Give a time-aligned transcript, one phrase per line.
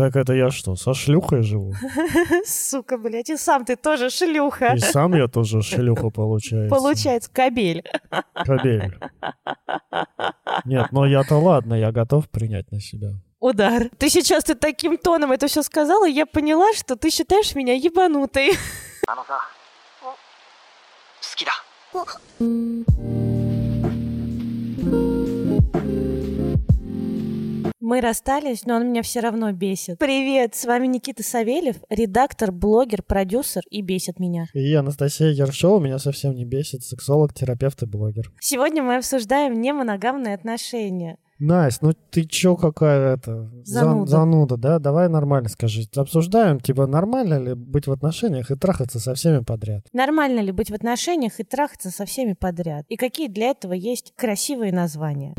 [0.00, 1.74] Так это я что, со шлюхой живу?
[2.46, 4.72] Сука, блядь, и сам ты тоже шлюха.
[4.74, 6.74] И сам я тоже шлюха, получается.
[6.74, 7.84] Получается, кабель.
[8.32, 8.98] Кабель.
[10.64, 13.10] Нет, но я-то ладно, я готов принять на себя.
[13.40, 13.90] Удар.
[13.98, 17.74] Ты сейчас ты таким тоном это все сказала, и я поняла, что ты считаешь меня
[17.74, 18.52] ебанутой.
[27.90, 29.98] Мы расстались, но он меня все равно бесит.
[29.98, 34.46] Привет, с вами Никита Савельев, редактор, блогер, продюсер и бесит меня.
[34.54, 38.30] И Анастасия Ершова, меня совсем не бесит, сексолог, терапевт и блогер.
[38.40, 41.16] Сегодня мы обсуждаем немоногамные отношения.
[41.40, 43.50] Настя, ну ты чё какая это?
[43.64, 44.08] Зануда.
[44.08, 44.78] зануда, да?
[44.78, 45.82] Давай нормально скажи.
[45.96, 49.84] Обсуждаем, типа, нормально ли быть в отношениях и трахаться со всеми подряд?
[49.92, 52.84] Нормально ли быть в отношениях и трахаться со всеми подряд?
[52.88, 55.34] И какие для этого есть красивые названия?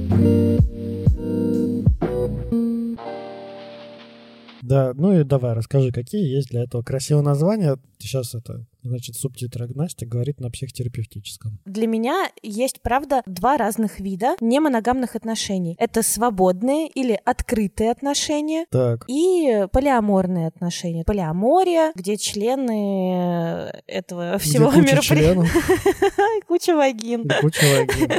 [4.71, 7.77] Да, ну и давай, расскажи, какие есть для этого красивые названия.
[7.97, 11.59] Сейчас это, значит, субтитры Настя говорит на психотерапевтическом.
[11.65, 15.75] Для меня есть, правда, два разных вида немоногамных отношений.
[15.79, 21.03] Это свободные или открытые отношения Так, и полиаморные отношения.
[21.03, 26.41] Полиамория, где члены этого всего мероприятия...
[26.47, 27.27] Куча вагин.
[27.41, 28.11] куча вагин.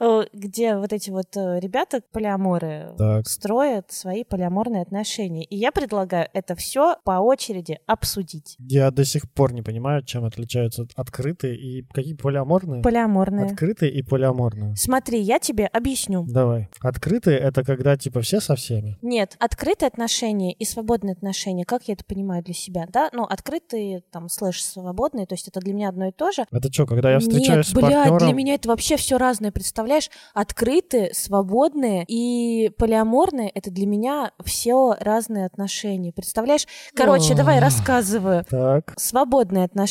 [0.00, 2.94] Э, Где вот эти вот э, ребята, полиаморы,
[3.26, 5.44] строят свои полиаморные отношения.
[5.44, 8.56] И я предлагаю это все по очереди обсудить.
[8.58, 12.82] я до сих пор не понимаю, чем отличаются открытые и какие полиаморные?
[12.82, 13.46] Полиаморные.
[13.46, 14.76] Открытые и полиаморные.
[14.76, 16.24] Смотри, я тебе объясню.
[16.28, 16.68] Давай.
[16.80, 18.98] Открытые— это когда, типа, все со всеми.
[19.02, 23.10] Нет, открытые отношения и свободные отношения, как я это понимаю для себя, да?
[23.12, 26.44] Ну, открытые, там, слэш свободные, то есть это для меня одно и то же.
[26.50, 28.18] Это что, когда я встречаюсь Нет, с блядь, партнером...
[28.18, 30.10] для меня это вообще все разное, представляешь?
[30.34, 36.66] Открытые, свободные и полиаморные— это для меня все разные отношения, представляешь?
[36.94, 38.44] Короче, давай рассказываю.
[38.48, 39.83] Так, Свободные отношения.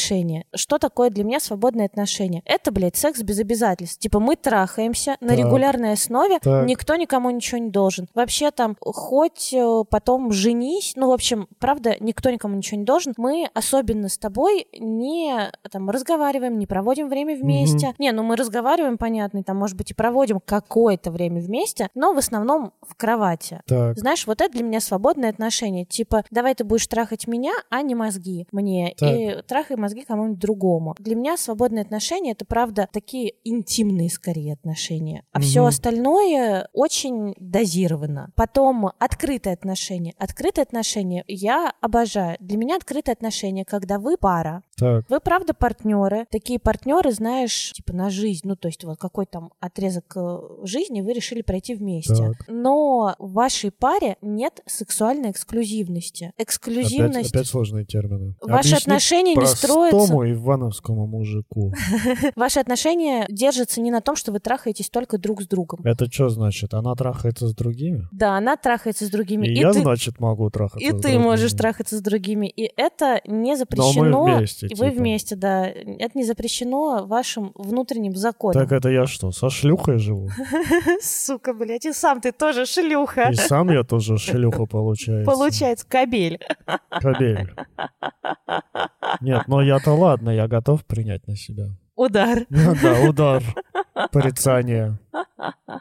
[0.56, 2.42] Что такое для меня свободные отношения?
[2.46, 4.00] Это, блядь, секс без обязательств.
[4.00, 5.38] Типа мы трахаемся на Так.
[5.38, 6.68] регулярной основе, Так.
[6.68, 8.08] никто никому ничего не должен.
[8.14, 13.14] Вообще там хоть э, потом женись, ну, в общем, правда, никто никому ничего не должен.
[13.18, 17.94] Мы особенно с тобой не там разговариваем, не проводим время вместе.
[18.00, 22.14] Не, ну мы разговариваем, понятно, и там, может быть, и проводим какое-то время вместе, но
[22.14, 23.62] в основном в кровати.
[23.68, 25.86] так, Знаешь, вот это для меня свободные отношения.
[25.86, 28.94] Типа, давай ты будешь трахать меня, а не мозги мне.
[28.98, 29.10] Так.
[29.14, 30.96] И трахай мозги кому-нибудь другому.
[31.00, 35.24] Для меня свободные отношения это правда такие интимные скорее отношения.
[35.32, 35.68] А все Мгм.
[35.68, 38.32] остальное очень дозировано.
[38.36, 40.14] Потом открытые отношения.
[40.18, 42.38] Открытые отношения я обожаю.
[42.40, 45.06] Для меня открытые отношения, когда вы пара, так.
[45.10, 46.26] вы правда партнеры.
[46.32, 48.42] Такие партнеры, знаешь, типа на жизнь.
[48.48, 52.16] Ну, то есть вот какой там отрезок э, жизни вы решили пройти вместе.
[52.16, 52.48] Так.
[52.48, 56.26] Но в вашей паре нет сексуальной эксклюзивности.
[56.26, 57.34] Опять, Эксклюзивность.
[57.36, 58.36] опять сложные термины.
[58.42, 59.68] Ваши Объясни отношения не строятся.
[59.74, 61.74] Простому ивановскому мужику.
[62.36, 65.82] Ваши отношения держатся не на том, что вы трахаетесь только друг с другом.
[65.84, 66.74] Это что значит?
[66.74, 68.08] Она трахается с другими?
[68.12, 69.48] Да, она трахается с другими.
[69.48, 71.58] И, И, я, ты, значит, могу трахаться и ты можешь другими.
[71.58, 72.48] трахаться с другими.
[72.48, 74.26] И это не Но запрещено.
[74.26, 74.98] мы вместе, И вы типа.
[75.00, 75.68] вместе, да.
[75.68, 78.54] Это не запрещено вашим внутренним законом.
[78.54, 80.30] Так это я что, со шлюхой живу?
[81.02, 83.30] Сука, блядь, и сам ты тоже шлюха.
[83.32, 85.30] И сам я тоже шлюха, получается.
[85.32, 86.40] Получается, кабель.
[86.90, 87.54] Кабель.
[89.22, 91.76] Нет, но я-то ладно, я готов принять на себя.
[91.96, 92.46] Удар.
[92.50, 93.44] Да, удар.
[94.12, 95.00] Порицание.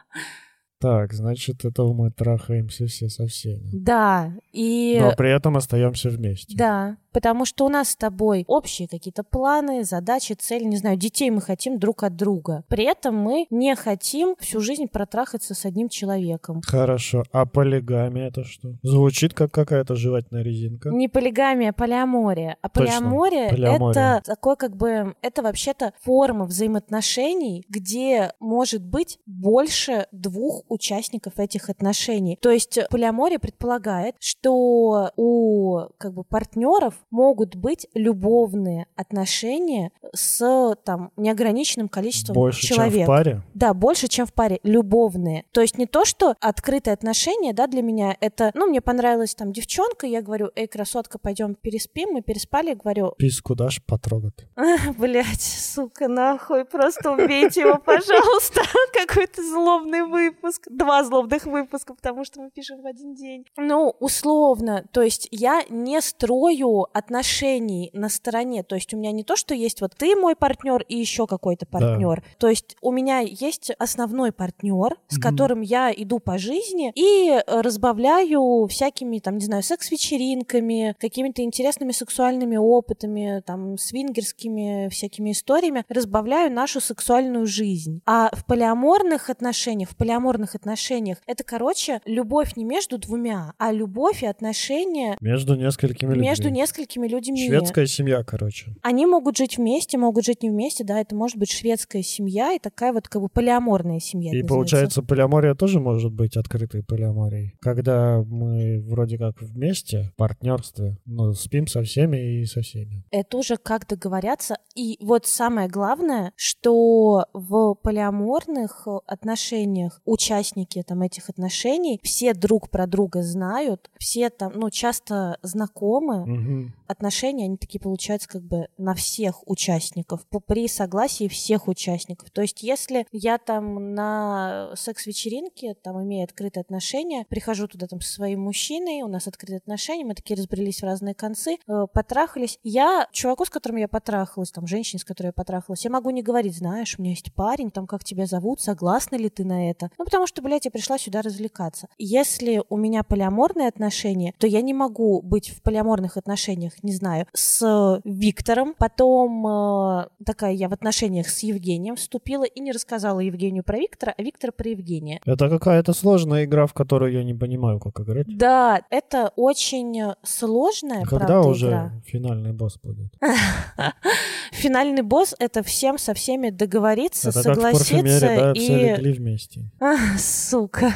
[0.79, 3.69] Так, значит, это мы трахаемся все со всеми.
[3.71, 4.97] Да, и...
[4.99, 6.57] Но при этом остаемся вместе.
[6.57, 11.29] Да, потому что у нас с тобой общие какие-то планы, задачи, цели, не знаю, детей
[11.29, 12.63] мы хотим друг от друга.
[12.67, 16.61] При этом мы не хотим всю жизнь протрахаться с одним человеком.
[16.65, 17.23] Хорошо.
[17.31, 18.75] А полигамия это что?
[18.81, 20.89] Звучит как какая-то жевательная резинка.
[20.89, 22.57] Не полигамия, а полиамория.
[22.61, 23.91] А полиамория, полиамория.
[23.91, 31.69] это такой как бы, это вообще-то форма взаимоотношений, где может быть больше двух участников этих
[31.69, 32.37] отношений.
[32.41, 41.11] То есть полиамория предполагает, что у как бы партнеров могут быть любовные отношения с там
[41.17, 42.93] неограниченным количеством Больше, человек.
[42.93, 43.41] чем в паре?
[43.53, 44.59] Да, больше, чем в паре.
[44.63, 45.45] Любовные.
[45.51, 49.51] То есть не то, что открытые отношения, да, для меня это, ну, мне понравилась там
[49.51, 54.45] девчонка, я говорю, эй, красотка, пойдем переспим, мы переспали, говорю, Писку дашь потрогать?
[54.97, 58.61] блять, сука, нахуй, просто убейте его, пожалуйста.
[59.07, 60.67] Какой-то злобный выпуск.
[60.69, 63.45] Два злобных выпуска, потому что мы пишем в один день.
[63.57, 68.63] Ну, условно, то есть я не строю отношений на стороне.
[68.63, 71.65] То есть у меня не то, что есть вот ты мой партнер и еще какой-то
[71.65, 72.23] партнер.
[72.37, 75.21] То есть у меня есть основной партнер, с Мгм.
[75.21, 82.55] которым я иду по жизни и разбавляю всякими, там, не знаю, секс-вечеринками, какими-то интересными сексуальными
[82.57, 88.01] опытами, там, свингерскими всякими историями, разбавляю нашу сексуальную жизнь.
[88.05, 94.23] А в полиаморных отношениях, в полиаморных отношениях, это, короче, любовь не между двумя, а любовь
[94.23, 96.27] и отношения Между несколькими людьми.
[96.27, 97.47] между несколькими людьми.
[97.47, 98.75] Шведская семья, короче.
[98.81, 102.59] Они могут жить вместе, могут жить не вместе, да, это может быть шведская семья и
[102.59, 104.31] такая вот как бы полиаморная семья.
[104.37, 107.55] И получается, полиамория тоже может быть открытой полиаморией.
[107.61, 113.03] Когда мы вроде как вместе, в партнерстве, но спим со всеми и со всеми.
[113.11, 114.57] это уже как договорятся.
[114.75, 122.87] И вот самое главное, что в полиаморных отношениях участники там этих отношений все друг про
[122.87, 126.72] друга знают, все там, ну, часто знакомы, Мгм.
[126.87, 132.29] Отношения, они такие получаются как бы на всех участников, при согласии всех участников.
[132.31, 138.13] То есть если я там на секс-вечеринке, там имея открытые отношения, прихожу туда там со
[138.13, 142.59] своим мужчиной, у нас открытые отношения, мы такие разбрелись в разные концы, э, потрахались.
[142.63, 146.21] Я чуваку, с которым я потрахалась, там женщине, с которой я потрахалась, я могу не
[146.21, 149.89] говорить, знаешь, у меня есть парень, там как тебя зовут, согласна ли ты на это?
[149.97, 151.87] Ну, потому что, блядь, я пришла сюда развлекаться.
[151.97, 157.27] Если у меня полиаморные отношения, то я не могу быть в полиаморных отношениях, не знаю,
[157.33, 163.63] с Виктором, потом э, такая я в отношениях с Евгением вступила и не рассказала Евгению
[163.63, 165.21] про Виктора, а Виктора про Евгения.
[165.25, 168.25] Это какая-то сложная игра, в которую я не понимаю, как играть.
[168.27, 171.91] Да, это очень сложная, Когда правда, уже игра.
[172.05, 173.13] финальный босс будет?
[174.51, 178.89] Финальный босс— это всем со всеми договориться, Это как в согласиться да, все и...
[178.91, 179.71] легли вместе.
[179.79, 180.93] А, сука.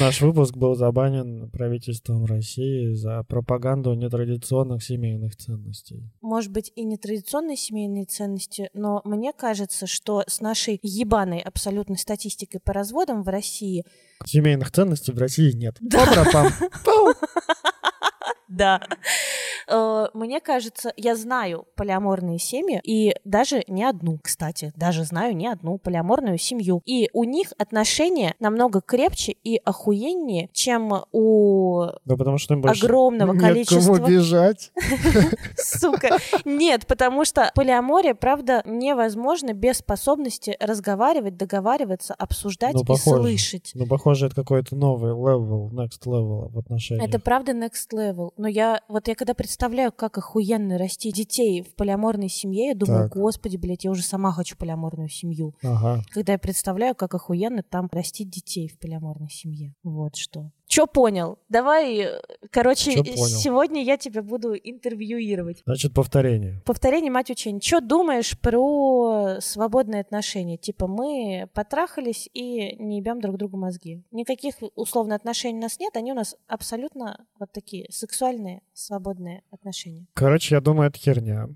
[0.00, 6.10] Наш выпуск был забанен правительством России за пропаганду нетрадиционных семейных ценностей.
[6.20, 12.60] может быть, и нетрадиционные семейные ценности, но мне кажется, что с нашей ебаной абсолютной статистикой
[12.60, 13.84] по разводам в России,
[14.26, 15.76] Семейных ценностей в России нет.
[15.80, 16.04] Да.
[16.84, 17.14] Пау.
[18.50, 18.80] Да,
[19.68, 25.46] э, мне кажется, я знаю полиаморные семьи, и даже не одну, кстати, даже знаю не
[25.46, 32.38] одну полиаморную семью, и у них отношения намного крепче и охуеннее, чем у Да потому
[32.38, 34.06] что им больше огромного некому количества...
[34.06, 34.72] бежать.
[35.56, 36.18] Сука.
[36.44, 43.22] Нет, потому что полиамория, правда, невозможно без способности разговаривать, договариваться, обсуждать Ну, и похоже.
[43.22, 43.70] слышать.
[43.74, 47.08] Ну, похоже, это какой-то новый level, next level в отношениях.
[47.08, 48.32] Это правда next level.
[48.40, 53.10] Но я вот я когда представляю, как охуенно расти детей в полиаморной семье, я думаю,
[53.10, 53.12] Так.
[53.12, 55.54] господи, блядь, я уже сама хочу полиаморную семью.
[55.62, 56.02] Ага.
[56.10, 59.74] Когда я представляю, как охуенно там растить детей в полиаморной семье.
[59.82, 60.52] Вот что.
[60.70, 61.36] Чё понял?
[61.48, 62.06] Давай,
[62.52, 63.16] короче, Чё понял?
[63.16, 65.62] сегодня я тебя буду интервьюировать.
[65.66, 66.62] Значит, повторение.
[66.64, 67.60] Повторение, мать учения.
[67.60, 70.58] Что думаешь про свободные отношения?
[70.58, 74.04] Типа мы потрахались и не ебем друг другу мозги.
[74.12, 80.06] Никаких условно отношений у нас нет, они у нас абсолютно вот такие сексуальные, свободные отношения.
[80.14, 81.48] Короче, я думаю, это херня.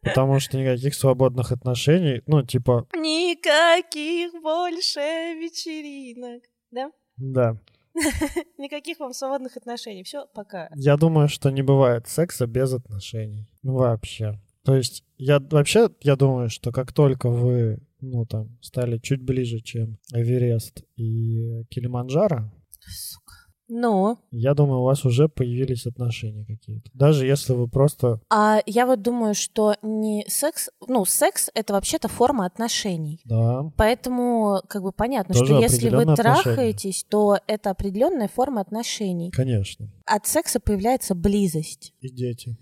[0.00, 5.00] Потому что никаких свободных отношений, ну, типа, Никаких больше
[5.38, 6.42] вечеринок.
[6.70, 6.90] Да?
[7.16, 7.56] Да.
[8.58, 10.02] Никаких вам свободных отношений.
[10.02, 10.68] Все, пока.
[10.74, 13.48] Я думаю, что не бывает секса без отношений.
[13.62, 14.38] Ну, вообще.
[14.64, 19.60] То есть, я вообще, я думаю, что как только вы, ну, там, стали чуть ближе,
[19.60, 22.52] чем Эверест и Килиманджаро,
[22.88, 23.25] Сука.
[23.68, 26.90] Ну, я думаю, у вас уже появились отношения какие-то.
[26.94, 28.20] Даже если вы просто...
[28.30, 33.20] а я вот думаю, что не секс, ну, секс это вообще-то форма отношений.
[33.24, 36.42] Да, Поэтому, как бы понятно, Тоже что если вы определенные отношения.
[36.42, 39.30] трахаетесь, то это определенная форма отношений.
[39.30, 39.90] конечно.
[40.06, 41.92] От секса появляется близость.
[42.00, 42.56] И дети.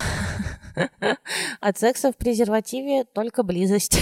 [1.61, 4.01] От секса в презервативе только близость.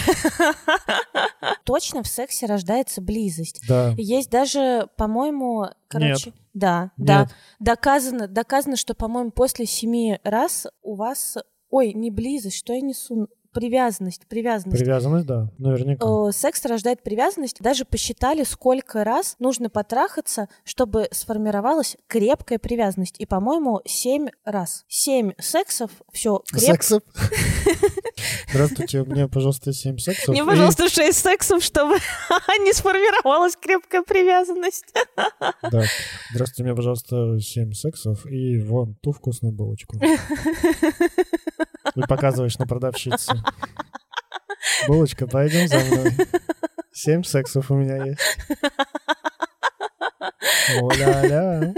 [1.66, 3.62] Точно в сексе рождается близость.
[3.68, 3.94] Да.
[3.98, 7.08] Есть даже, по-моему, короче, да, Нет.
[7.08, 7.28] да,
[7.60, 11.38] доказано, доказано, что, по-моему, после семи раз у вас,
[11.70, 14.80] ой, не близость, что я несу, привязанность, привязанность.
[14.80, 16.06] Привязанность, да, наверняка.
[16.06, 17.58] Э, Секс рождает привязанность.
[17.62, 23.20] Даже посчитали, сколько раз нужно потрахаться, чтобы сформировалась крепкая привязанность.
[23.20, 24.84] И, по-моему, семь раз.
[24.88, 26.60] Семь сексов, все крепко.
[26.60, 27.04] Сексов.
[28.52, 30.30] Здравствуйте, мне, пожалуйста, семь сексов.
[30.30, 31.96] Мне, пожалуйста, шесть сексов, чтобы
[32.60, 34.94] не сформировалась крепкая привязанность.
[35.72, 35.84] Да.
[36.32, 39.98] Здравствуйте, мне, пожалуйста, семь сексов и вон ту вкусную булочку.
[41.96, 43.34] И показываешь на продавщицу.
[44.88, 46.12] Булочка, пойдем за мной.
[46.92, 48.38] Семь сексов у меня есть.
[50.80, 51.74] О-ля-ля.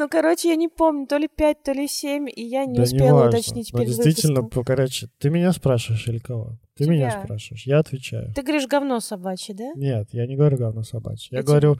[0.00, 2.82] Ну, короче, я не помню, то ли 5, то ли 7, и я не Да
[2.84, 3.28] успела неважно.
[3.28, 4.64] уточнить Но перед действительно, выпуском.
[4.64, 6.56] короче, ты меня спрашиваешь или кого?
[6.78, 7.22] Ты меня Тебя.
[7.24, 8.32] спрашиваешь, я отвечаю.
[8.34, 9.70] Ты говоришь говно собачье, да?
[9.74, 11.28] Нет, я не говорю говно собачье.
[11.32, 11.76] Я Я говорю,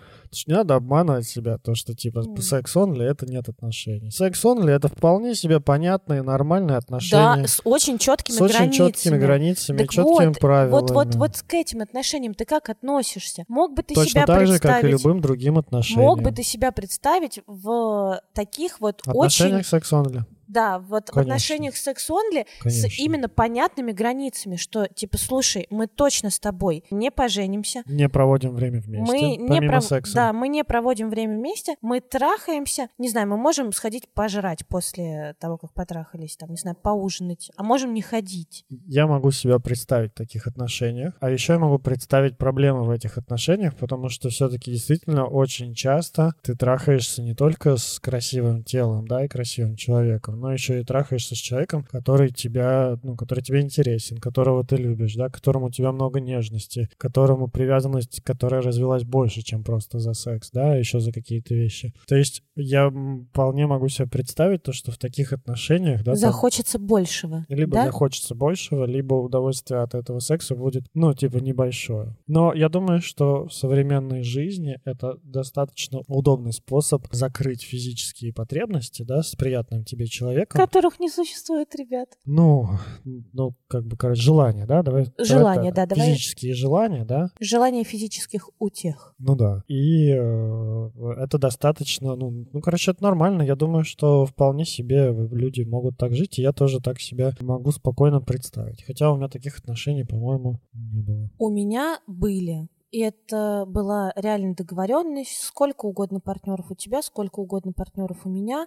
[0.47, 2.37] не надо обманывать себя, то, что типа М.
[2.37, 4.11] секс онли это нет отношений.
[4.11, 7.47] Секс онли это вполне себе понятные, нормальные Да, отношения.
[7.47, 8.91] с очень четкими с очень границами.
[8.91, 10.81] четкими границами, Так четкими вот, правилами.
[10.83, 13.45] Вот, вот, вот к этим отношениям ты как относишься?
[13.49, 14.93] Мог бы ты Точно себя так же, как и представить?
[15.03, 16.05] любым другим отношениям.
[16.09, 20.25] Мог бы ты себя представить в таких вот Отношениях очень, секс онли.
[20.51, 26.39] Да, вот в отношениях секс-онли с именно понятными границами, что типа, слушай, мы точно с
[26.39, 30.15] тобой не поженимся, Не проводим время вместе, мы не пров- секса.
[30.15, 35.35] да, мы не проводим время вместе, мы трахаемся, не знаю, мы можем сходить пожрать после
[35.39, 38.65] того, как потрахались, там, не знаю, поужинать, а можем не ходить.
[38.69, 43.19] Я могу себя представить в таких отношениях, а еще я могу представить проблемы в этих
[43.19, 49.25] отношениях, потому что все-таки действительно очень часто ты трахаешься не только с красивым телом, да,
[49.25, 54.19] и красивым человеком, но еще и трахаешься с человеком, который тебя, ну, который тебе интересен,
[54.19, 59.63] которого ты любишь, да, которому у тебя много нежности, которому привязанность, которая развилась больше, чем
[59.63, 61.95] просто за секс, да, еще за какие-то вещи.
[62.07, 62.91] То есть я
[63.31, 67.87] вполне могу себе представить то, что в таких отношениях, да, там- Захочется большего, либо да?
[67.87, 72.17] захочется большего, либо удовольствие от этого секса будет, ну, типа, небольшое.
[72.27, 79.23] Но я думаю, что в современной жизни это достаточно удобный способ закрыть физические потребности, да,
[79.23, 80.30] с приятным тебе человеком.
[80.57, 82.09] Которых не существует, ребят.
[82.25, 82.69] Ну,
[83.05, 84.83] ну, как бы, короче, желание, да?
[84.83, 85.89] Давай, давай Желание, так.
[85.89, 86.13] да, давай.
[86.13, 87.31] Физические желания, да?
[87.41, 89.15] Желание физических утех.
[89.19, 89.63] Ну да.
[89.69, 93.43] И э, это достаточно, ну, ну, короче, это нормально.
[93.43, 97.71] Я думаю, что вполне себе люди могут так жить, и я тоже так себя могу
[97.73, 98.85] спокойно представить.
[98.85, 101.31] Хотя у меня таких отношений, по-моему, не было.
[101.39, 102.69] У меня были.
[102.91, 105.43] И это была реально договоренность.
[105.43, 108.65] Сколько угодно партнеров у тебя, сколько угодно партнеров у меня.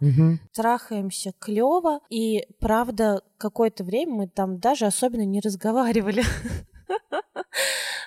[0.54, 2.00] Трахаемся клево.
[2.10, 6.24] И правда, какое-то время мы там даже особенно не разговаривали.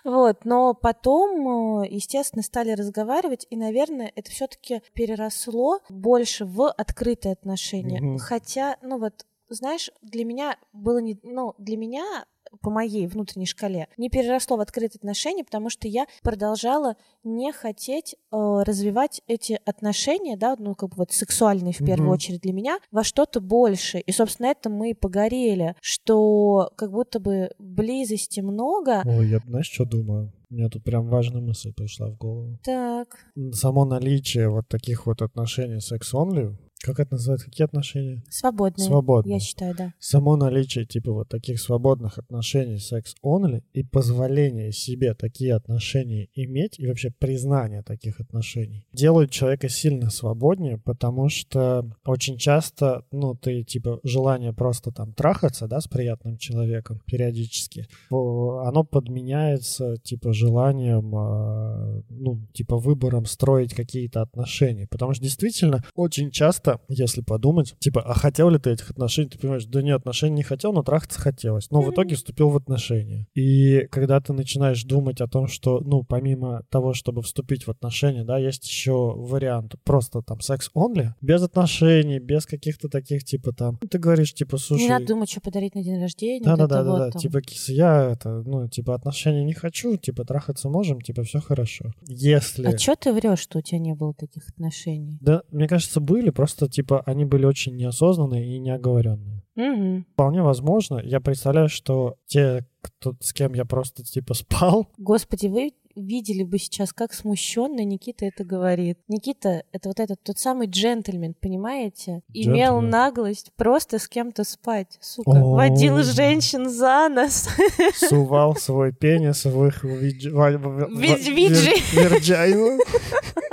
[0.05, 7.33] Вот, но потом, э, естественно, стали разговаривать, и, наверное, это все-таки переросло больше в открытые
[7.33, 8.01] отношения.
[8.01, 8.19] Мгм.
[8.19, 12.25] Хотя, ну вот, знаешь, для меня было не, ну, для меня
[12.61, 18.15] по моей внутренней шкале не переросло в открытые отношения, потому что я продолжала не хотеть
[18.15, 22.15] э, развивать эти отношения, да, ну как бы вот сексуальные в первую Мгм.
[22.15, 23.99] очередь для меня, во что-то больше.
[23.99, 29.03] И, собственно, это мы и погорели, что как будто бы близости много.
[29.05, 30.33] Ой, я знаешь, что думаю?
[30.49, 32.59] Мне тут прям важная мысль пришла в голову.
[32.63, 38.23] Так, Само наличие вот таких вот отношений секс-онли, как это называется, какие отношения?
[38.29, 38.87] свободные.
[38.87, 39.35] Свободные.
[39.35, 39.93] Я считаю, да.
[39.99, 46.87] Само наличие типа вот таких свободных отношений секс-онли и позволение себе такие отношения иметь и
[46.87, 54.01] вообще признание таких отношений делают человека сильно свободнее, потому что очень часто, ну, ты типа
[54.03, 62.47] желание просто там трахаться, да, с приятным человеком периодически, оно подменяется типа желанием, а, ну,
[62.53, 68.51] типа выбором строить какие-то отношения, потому что действительно очень часто, если подумать, типа, а хотел
[68.51, 71.81] ли ты этих отношений, ты понимаешь, да нет, отношений не хотел, но трахаться хотелось, но
[71.83, 73.27] в итоге вступил в отношения.
[73.35, 78.25] И когда ты начинаешь думать о том, что, ну, помимо того, чтобы вступить в отношения,
[78.25, 83.99] да, есть еще вариант просто там секс-онли, без отношений, без каких-то таких, типа там, ты
[83.99, 84.83] говоришь, типа, слушай...
[84.83, 86.45] Не надо думать, что подарить на день рождения.
[86.45, 87.21] Да, вот да, там.
[87.21, 91.93] Типа, кис, я это, ну, типа, отношений не хочу, типа, трахаться можем, типа, все хорошо.
[92.07, 92.65] Если.
[92.65, 95.19] А чё ты врешь, что у тебя не было таких отношений?
[95.21, 99.43] Да, мне кажется, были, просто, типа, они были очень неосознанные и неоговоренные.
[99.57, 100.05] Угу.
[100.13, 101.01] Вполне возможно.
[101.03, 106.59] Я представляю, что те, кто, с кем я просто, типа, спал, Господи, вы видели бы
[106.59, 108.99] сейчас, как смущенно Никита это говорит.
[109.09, 112.21] Никита— это вот этот тот самый джентльмен, понимаете?
[112.33, 112.91] Имел Джентльмен.
[112.91, 114.99] наглость просто с кем-то спать.
[115.01, 115.55] Сука, О.
[115.55, 117.49] водил женщин за нос.
[117.95, 120.31] сувал свой пенис в их видж-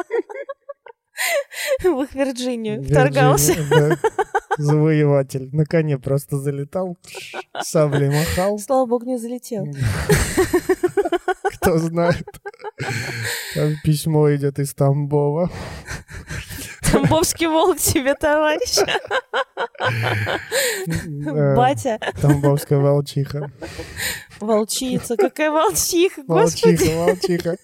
[1.84, 3.56] в их Вирджинию вторгался.
[3.70, 3.98] Да.
[4.58, 5.50] Завоеватель.
[5.52, 6.98] На коне просто залетал,
[7.62, 8.60] саблей махал.
[8.60, 9.66] Слава богу, не залетел.
[11.56, 12.26] Кто знает.
[13.56, 15.50] Там письмо идет из Тамбова.
[16.92, 18.78] Тамбовский волк тебе, товарищ.
[21.26, 23.52] Э, Батя, Тамбовская волчиха.
[24.40, 25.18] волчица.
[25.18, 26.94] Какая волчиха, господи.
[26.94, 27.58] Волчиха, волчиха.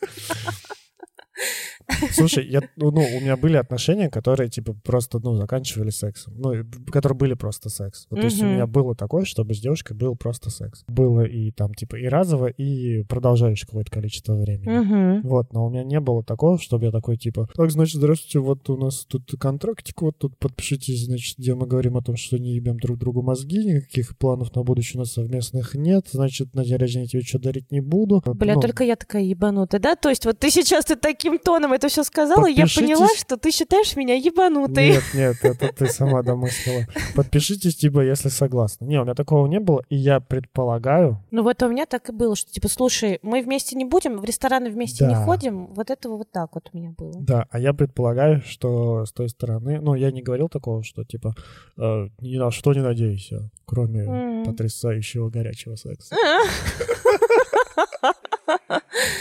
[2.12, 6.34] Слушай, я, ну, у меня были отношения, которые, типа, просто, ну, заканчивали сексом.
[6.38, 6.54] Ну,
[6.92, 8.08] которые были просто секс.
[8.10, 10.84] Вот, То есть у меня было такое, чтобы с девушкой был просто секс.
[10.88, 15.22] Было и там, типа, и разово, и продолжающее какое-то количество времени.
[15.24, 18.70] Вот, но у меня не было такого, чтобы я такой, типа, так, значит, здравствуйте, вот
[18.70, 22.56] у нас тут контрактик, вот тут подпишитесь, значит, где мы говорим о том, что не
[22.56, 26.78] ебем друг другу мозги, никаких планов на будущее у нас совместных нет, значит, на день
[26.78, 28.22] рождения тебе что дарить не буду.
[28.26, 29.96] Бля, Ну, только я такая ебанутая, да?
[29.96, 32.82] То есть вот ты сейчас ты таким тоном это все сказала, и я Подпишитесь.
[32.98, 34.90] поняла, что ты считаешь меня ебанутой.
[34.92, 36.86] Нет, нет, это ты сама домыслила.
[37.16, 38.86] Подпишитесь, типа, если согласны.
[38.86, 42.12] Не, у меня такого не было, и я предполагаю, Ну вот у меня так и
[42.12, 45.24] было, что типа, слушай, мы вместе не будем, в рестораны вместе не Да.
[45.26, 45.68] ходим.
[45.74, 47.14] Вот это вот так вот у меня было.
[47.22, 51.34] да, а я предполагаю, что с той стороны, ну, я не говорил такого, что, типа,
[51.78, 54.46] э, ни на что не надейся, кроме М.
[54.46, 56.16] потрясающего горячего секса.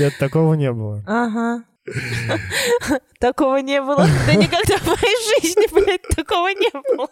[0.00, 1.02] Нет, такого не было.
[1.06, 1.64] Ага.
[3.20, 4.06] Такого не было.
[4.26, 7.08] Да никогда в моей жизни, блядь, такого не было.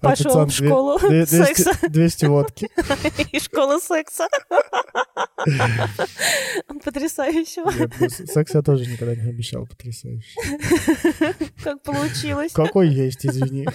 [0.00, 2.68] Пошел в школу две- 200 секса 200 водки.
[3.32, 4.26] и школу секса.
[8.00, 10.36] С- секс я тоже никогда не обещал потрясающий.
[11.64, 12.52] Как получилось.
[12.52, 13.66] Какой есть, извини.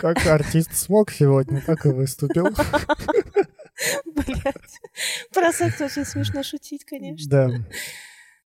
[0.00, 2.48] Как артист смог сегодня, так и выступил.
[5.38, 7.28] Про секс очень смешно шутить, конечно.
[7.30, 7.50] Да.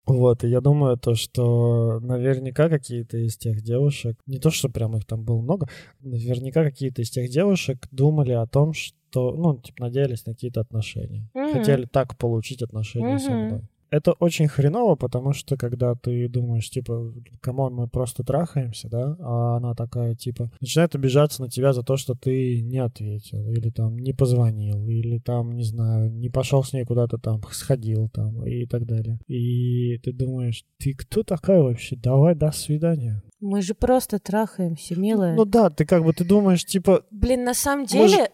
[0.05, 4.97] Вот, и я думаю, то, что наверняка какие-то из тех девушек, не то, что прям
[4.97, 5.67] их там было много,
[5.99, 11.29] наверняка какие-то из тех девушек думали о том, что, ну, типа, надеялись на какие-то отношения.
[11.35, 11.51] Мгм.
[11.51, 13.45] Хотели так получить отношения со Мгм.
[13.45, 13.61] мной.
[13.91, 19.15] Это очень хреново, потому что когда ты думаешь, типа, come on, мы просто трахаемся, да,
[19.19, 23.71] а она такая, типа, начинает обижаться на тебя за то, что ты не ответил, или
[23.71, 28.45] там не позвонил, или там, не знаю, не пошел с ней куда-то там, сходил там,
[28.45, 29.19] и так далее.
[29.27, 31.95] И ты думаешь, ты кто такая вообще?
[31.95, 33.23] Давай, до свидания.
[33.39, 35.35] Мы же просто трахаемся, милая.
[35.35, 38.29] Ну да, ты как бы, ты думаешь, типа, Блин, на самом деле...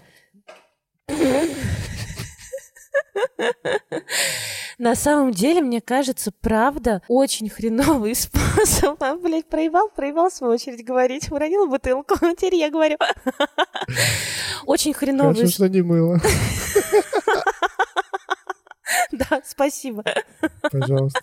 [4.77, 9.01] На самом деле, мне кажется, правда, очень хреновый способ.
[9.01, 11.31] А, блядь, проебал, проебал, в свою очередь, говорить.
[11.31, 12.15] Уронила бутылку.
[12.37, 12.97] Теперь я говорю.
[14.65, 15.35] Очень хреновый...
[15.35, 16.19] хорошо, что не мыло.
[19.11, 20.03] Да, спасибо.
[20.71, 21.21] Пожалуйста.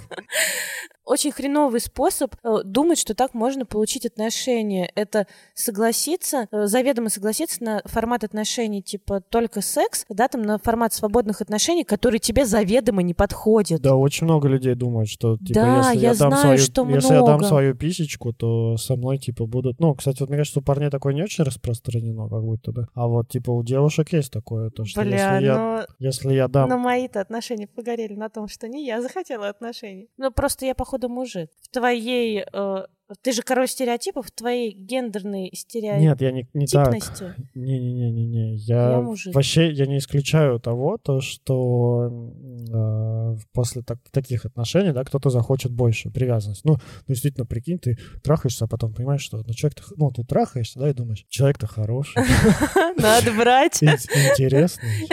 [1.04, 4.90] Очень хреновый способ э, думать, что так можно получить отношения.
[4.94, 10.92] Это согласиться, э, заведомо согласиться на формат отношений типа только секс, да, там на формат
[10.92, 13.80] свободных отношений, который тебе заведомо не подходит.
[13.80, 16.88] Да, очень много людей думают, что типа, Да, если я я, дам знаю, свою, что
[16.88, 17.44] если я дам много.
[17.46, 19.80] свою писечку, то со мной типа будут.
[19.80, 22.86] Ну, кстати, вот мне кажется, у парней такое не очень распространено, как будто бы.
[22.94, 26.48] А вот типа у девушек есть такое, то что Бля, если я, ну, если я
[26.48, 26.68] дам.
[26.68, 30.08] но мои-то отношения погорели на том, что не я захотела отношений.
[30.16, 31.50] Ну, просто я, походу, мужик.
[31.62, 32.44] В твоей...
[32.52, 32.86] э,
[33.20, 36.86] ты же король стереотипов, в твоей гендерной Нет, я не, не так.
[36.94, 37.34] стереотипности.
[37.54, 38.54] Не-не-не-не-не.
[38.56, 39.34] Я, Я мужик.
[39.34, 42.32] вообще я не исключаю того, то, что
[42.72, 46.64] э, после так- таких отношений, да, кто-то захочет больше привязанность.
[46.64, 50.78] Ну, ну, действительно, прикинь, ты трахаешься, а потом понимаешь, что ну, человек ну, ты трахаешься,
[50.78, 52.22] да, и думаешь, человек-то хороший,
[52.98, 53.82] Надо брать.
[53.82, 55.08] ин- интересный.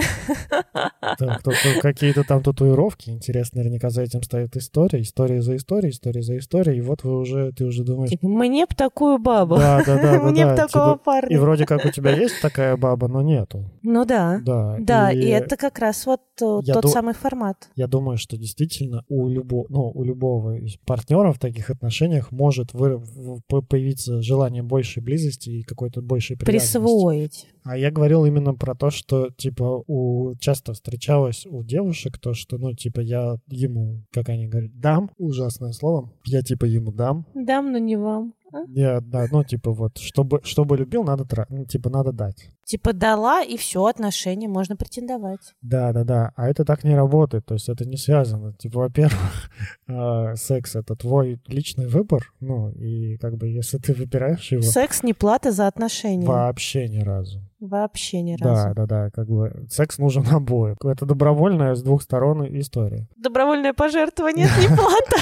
[1.82, 6.78] Какие-то там татуировки, интересно, наверняка за этим стоит история, история за историей, история за историей,
[6.78, 9.58] и вот вы уже, ты уже думаешь, Типа, мне б такую бабу.
[9.58, 11.36] да, да, да, Мне б такого типа, парня.
[11.36, 13.66] и вроде как у тебя есть такая баба, но нету.
[13.82, 14.40] Ну да.
[14.46, 14.78] Да.
[14.80, 17.70] Да, и это как раз вот э, тот самый формат.
[17.76, 22.72] Я думаю, что действительно у, любо, ну, у любого из партнеров в таких отношениях может
[22.72, 26.78] появиться желание большей близости и какой-то большей привязанности.
[26.78, 27.48] Присвоить.
[27.64, 32.58] А я говорил именно про то, что, типа, у часто встречалось у девушек то, что,
[32.58, 37.26] ну, типа, я ему, как они говорят, дам, ужасное слово, я, типа, ему дам.
[37.34, 38.34] Дам, но не вам.
[38.52, 38.64] А?
[39.02, 42.50] Да, ну, типа, вот, чтобы, чтобы любил, надо, тра- ну, типа, надо дать.
[42.64, 45.54] Типа дала, и все, отношения, можно претендовать.
[45.62, 46.32] Да, да, да.
[46.36, 47.46] А это так не работает.
[47.46, 48.54] То есть это не связано.
[48.54, 49.50] Типа, во-первых,
[49.88, 52.22] э, секс это твой личный выбор.
[52.40, 56.26] Ну, и как бы если ты выбираешь его, Секс не плата за отношения.
[56.26, 57.42] вообще ни разу.
[57.60, 58.74] Вообще ни Да, разу.
[58.76, 59.10] да, да.
[59.12, 60.76] Как бы секс нужен обоим.
[60.84, 63.08] Это добровольная с двух сторон история.
[63.18, 65.18] Добровольное пожертвование это не плата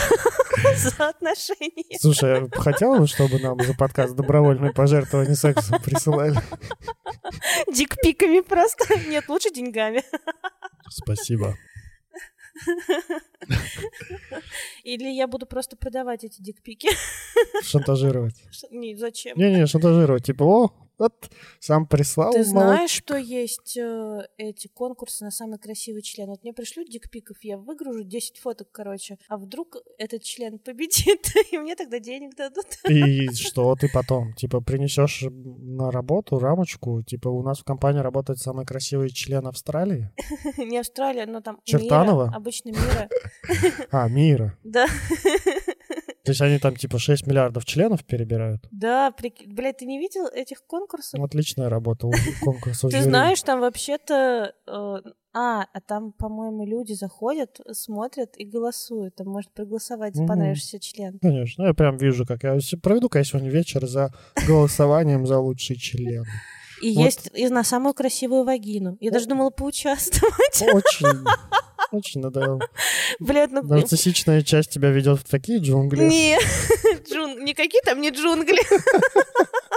[0.78, 1.98] за отношения.
[2.00, 6.36] Слушай, а хотела бы, чтобы нам за подкаст добровольное пожертвование сексом присылали?
[7.74, 8.86] Дикпиками просто.
[9.10, 10.04] Нет, лучше деньгами.
[10.90, 11.56] Спасибо.
[14.84, 16.90] Или я буду просто продавать эти дикпики.
[17.64, 18.36] Шантажировать.
[18.52, 19.38] Ш- Не, зачем?
[19.38, 20.26] Не-не, шантажировать.
[20.26, 21.30] Типа, о, Вот
[21.60, 22.34] сам прислал.
[22.34, 23.04] Ты знаешь, молодчик.
[23.04, 26.28] что есть э, эти конкурсы на самый красивый член?
[26.28, 31.58] Вот мне пришлют дикпиков, я выгружу 10 фоток, короче, а вдруг этот член победит, и
[31.58, 32.66] мне тогда денег дадут.
[32.90, 34.34] И что ты потом?
[34.34, 40.12] Типа принесешь на работу рамочку, типа у нас в компании работает самый красивый член Австралии?
[40.58, 42.26] Не Австралия, но там Чертанова?
[42.26, 43.10] Мира, обычно мира.
[43.92, 44.58] А, мира.
[44.64, 44.88] Да,
[46.28, 48.68] То есть они там типа 6 миллиардов членов перебирают?
[48.72, 49.54] да, прикинь.
[49.54, 51.20] Блядь, ты не видел этих конкурсов?
[51.20, 52.12] Ну, Отличная работа у
[52.44, 52.92] конкурсов.
[52.92, 54.54] Ты знаешь, там вообще-то...
[54.68, 59.16] э, А, а там, по-моему, люди заходят, смотрят и голосуют.
[59.16, 60.28] Там может проголосовать за Мгм.
[60.30, 61.20] понравившийся член.
[61.22, 64.12] Конечно, я прям вижу, как я проведу-ка я сегодня вечер за
[64.48, 66.26] голосованием за лучший член.
[66.82, 67.06] И Вот.
[67.06, 68.98] есть и на самую красивую вагину.
[69.00, 70.62] Я даже думала поучаствовать.
[70.74, 71.24] Очень,
[71.92, 72.60] очень надоело.
[73.20, 73.64] Блядь, ну...
[73.64, 76.04] Нарциссичная часть тебя ведет в такие джунгли.
[76.04, 76.38] Не,
[77.10, 77.44] джун...
[77.44, 78.62] никакие там не джунгли.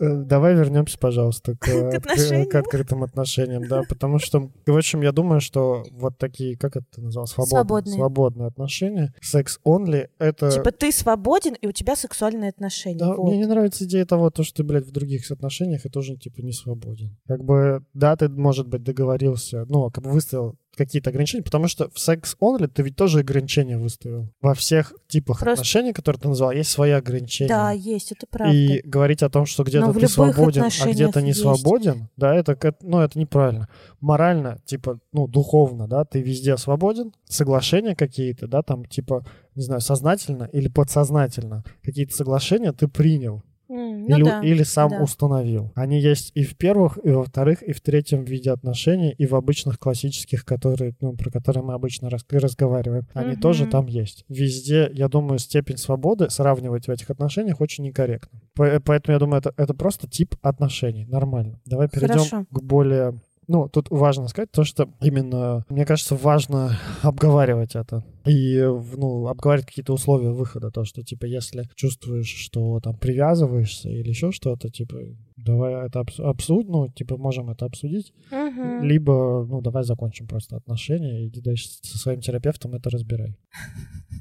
[0.00, 2.48] Э, Давай вернемся, пожалуйста, к, отношениям?
[2.48, 6.86] к открытым отношениям, да, потому что, в общем, я думаю, что вот такие, как это
[6.94, 7.94] ты назвал, свободные, Свободные.
[7.96, 10.50] свободные отношения, секс-онли, это...
[10.52, 12.98] Типа ты свободен, и у тебя сексуальные отношения.
[12.98, 13.28] Да, Вот.
[13.28, 16.42] мне не нравится идея того, то, что ты, блядь, в других отношениях и тоже, типа,
[16.42, 17.16] не свободен.
[17.26, 21.90] Как бы, да, ты, может быть, договорился, ну, как бы выставил какие-то ограничения, потому что
[21.90, 24.32] в секс-онли ты ведь тоже ограничения выставил.
[24.40, 27.48] Во всех типах Просто- отношений, которые ты назвал, есть свои ограничения.
[27.48, 28.54] Да, есть, это правда.
[28.56, 31.40] И говорить о том, что где-то ты свободен, а где-то не есть.
[31.40, 33.68] свободен, да, это, ну, это неправильно.
[34.00, 39.80] Морально, типа, ну, духовно, да, ты везде свободен, соглашения какие-то, да, там, типа, не знаю,
[39.80, 45.02] сознательно или подсознательно, какие-то соглашения ты принял М, ну или, да, или сам да.
[45.02, 45.72] установил.
[45.74, 49.34] Они есть и в первых, и во вторых, и в третьем виде отношений, и в
[49.34, 53.06] обычных классических, которые, ну, про которые мы обычно рас- разговариваем.
[53.14, 53.40] Они Мгм.
[53.40, 54.24] тоже там есть.
[54.28, 58.40] Везде, я думаю, степень свободы сравнивать в этих отношениях очень некорректно.
[58.54, 61.04] По- Поэтому я думаю, это, это просто тип отношений.
[61.06, 61.60] Нормально.
[61.66, 62.46] Давай перейдем Хорошо.
[62.50, 63.20] к более...
[63.48, 68.04] Ну, тут важно сказать то, что именно, мне кажется, важно обговаривать это.
[68.26, 70.70] И, ну, обговаривать какие-то условия выхода.
[70.70, 74.96] То, что, типа, если чувствуешь, что там привязываешься или еще что-то, типа,
[75.38, 78.12] давай это обс- обсудим, ну, типа, можем это обсудить.
[78.30, 78.82] Мгм.
[78.84, 83.34] Либо, ну, давай закончим просто отношения, иди дальше со своим терапевтом это разбирай.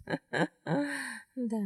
[1.36, 1.62] Да.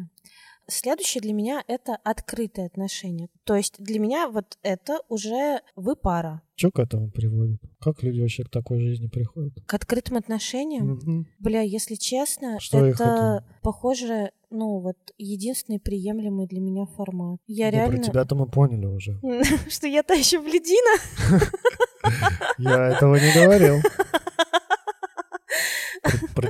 [0.72, 3.28] Следующее для меня это открытые отношения.
[3.44, 6.44] То есть для меня вот это уже вы пара.
[6.56, 7.60] Что к этому приводит?
[7.82, 9.54] Как люди вообще к такой жизни приходят?
[9.66, 11.28] К открытым отношениям, Мгм.
[11.40, 17.42] бля, если честно, Что это похоже, ну вот единственный приемлемый для меня формат.
[17.48, 19.20] Я Да реально, про тебя-то мы поняли уже.
[19.70, 21.02] что я та еще бледина.
[22.58, 23.82] Я этого не говорил.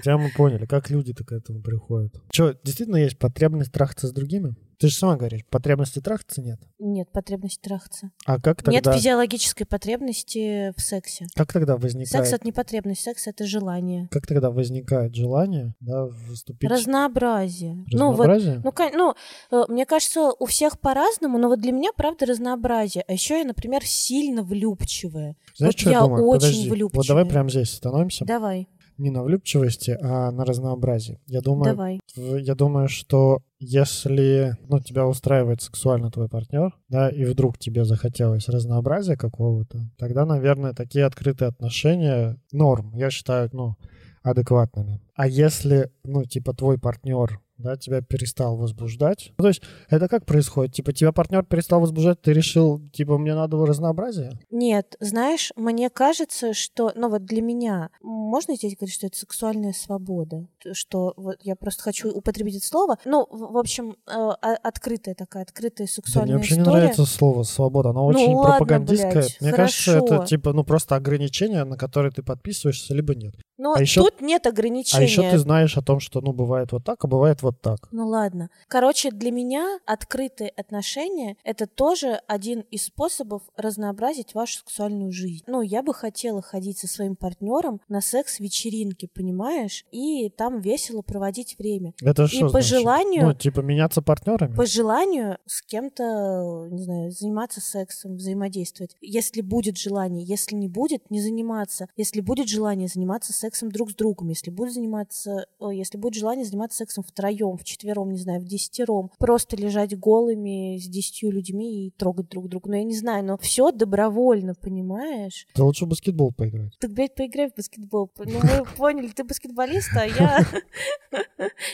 [0.02, 0.66] Тебя мы поняли.
[0.66, 2.14] Как люди-то к этому приходят?
[2.32, 4.56] Что, действительно есть потребность трахаться с другими?
[4.80, 6.60] Ты же сама говоришь, потребности трахаться нет.
[6.80, 8.10] Нет потребности трахаться.
[8.26, 11.28] А как тогда, Нет физиологической потребности в сексе.
[11.36, 14.08] как тогда возникает, Секс это не потребность, секс это желание.
[14.10, 17.86] как тогда возникает желание, да, вступить Разнообразие.
[17.92, 18.62] Ну вот разнообразие?
[18.64, 19.16] Ну, кон- ну,
[19.52, 23.04] э, мне кажется, у всех по-разному, но вот для меня, правда, разнообразие.
[23.08, 25.36] А еще я, например, сильно влюбчивая.
[25.56, 26.26] Знаешь, вот что я я думаю?
[26.26, 26.70] очень Подожди.
[26.70, 27.08] Вот влюбчивая.
[27.08, 28.26] давай прямо здесь остановимся.
[28.26, 28.68] Давай,
[29.02, 31.20] Не на влюбчивости, а на разнообразии.
[31.26, 32.00] Я думаю, давай.
[32.16, 38.48] Я думаю, что если ну, тебя устраивает сексуально твой партнер, да, и вдруг тебе захотелось
[38.48, 43.76] разнообразия какого-то, тогда, наверное, такие открытые отношения норм, я считаю, ну,
[44.22, 45.02] адекватными.
[45.16, 49.34] А если, ну, типа, твой партнер да, тебя перестал возбуждать.
[49.38, 50.74] Ну, то есть это как происходит?
[50.74, 54.39] Типа тебя партнер перестал возбуждать, ты решил, типа, мне надо разнообразие?
[54.50, 59.74] Нет, знаешь, мне кажется, что, ну вот для меня, можно здесь говорить, что это сексуальная
[59.74, 62.97] свобода, что вот я просто хочу употребить это слово.
[63.06, 66.78] Ну, в общем, э, а- открытая такая, открытая Да сексуальная мне вообще не история.
[66.82, 67.89] нравится слово «свобода».
[67.89, 69.12] Оно Ну очень ладно, пропагандистское.
[69.13, 70.26] блядь, Мне кажется, это хорошо.
[70.26, 73.34] типа, ну, просто ограничение, на которое ты подписываешься, либо нет.
[73.58, 75.04] Но а ещё- тут нет А ограничения.
[75.04, 77.88] еще ты знаешь о том, что, ну, бывает вот так, а бывает вот так.
[77.91, 78.50] Ну ладно.
[78.67, 85.43] Короче, для меня открытые отношения— это тоже один из способов разнообразить вашу сексуальную жизнь.
[85.47, 89.86] Ну, я бы хотела ходить со своим партнером на секс-вечеринки, понимаешь?
[89.91, 91.94] И там весело проводить время.
[92.02, 92.70] Это И что по значит?
[92.70, 94.56] желанию- Ну, типа меняться партнерами?
[94.56, 98.96] По желанию с кем-то, не знаю, заниматься сексом, взаимодействовать.
[99.02, 101.88] Если будет желание, если не будет, не заниматься.
[101.96, 106.78] Если будет желание заниматься сексом друг с другом, если будет заниматься, если будет желание заниматься
[106.78, 112.30] сексом втроем, вчетвером, не знаю, в десятером, просто лежать голыми с десятью людьми и трогать
[112.30, 112.70] друг друга.
[112.70, 115.48] Ну, я не знаю, но все добровольно, понимаешь?
[115.54, 116.78] Ты лучше в баскетбол поиграть.
[116.80, 118.12] Так, блядь, поиграй в баскетбол.
[118.18, 120.40] Ну, мы поняли, ты баскетболист, а я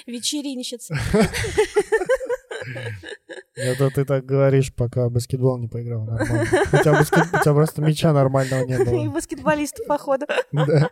[0.06, 0.96] вечеринщица.
[3.56, 6.46] Это ты так говоришь, пока баскетбол не поиграл нормально.
[6.72, 7.26] Баскет...
[7.34, 8.78] у тебя просто мяча нормального не И
[9.08, 9.10] было.
[9.14, 10.26] баскетболисты, походу.
[10.52, 10.90] Да.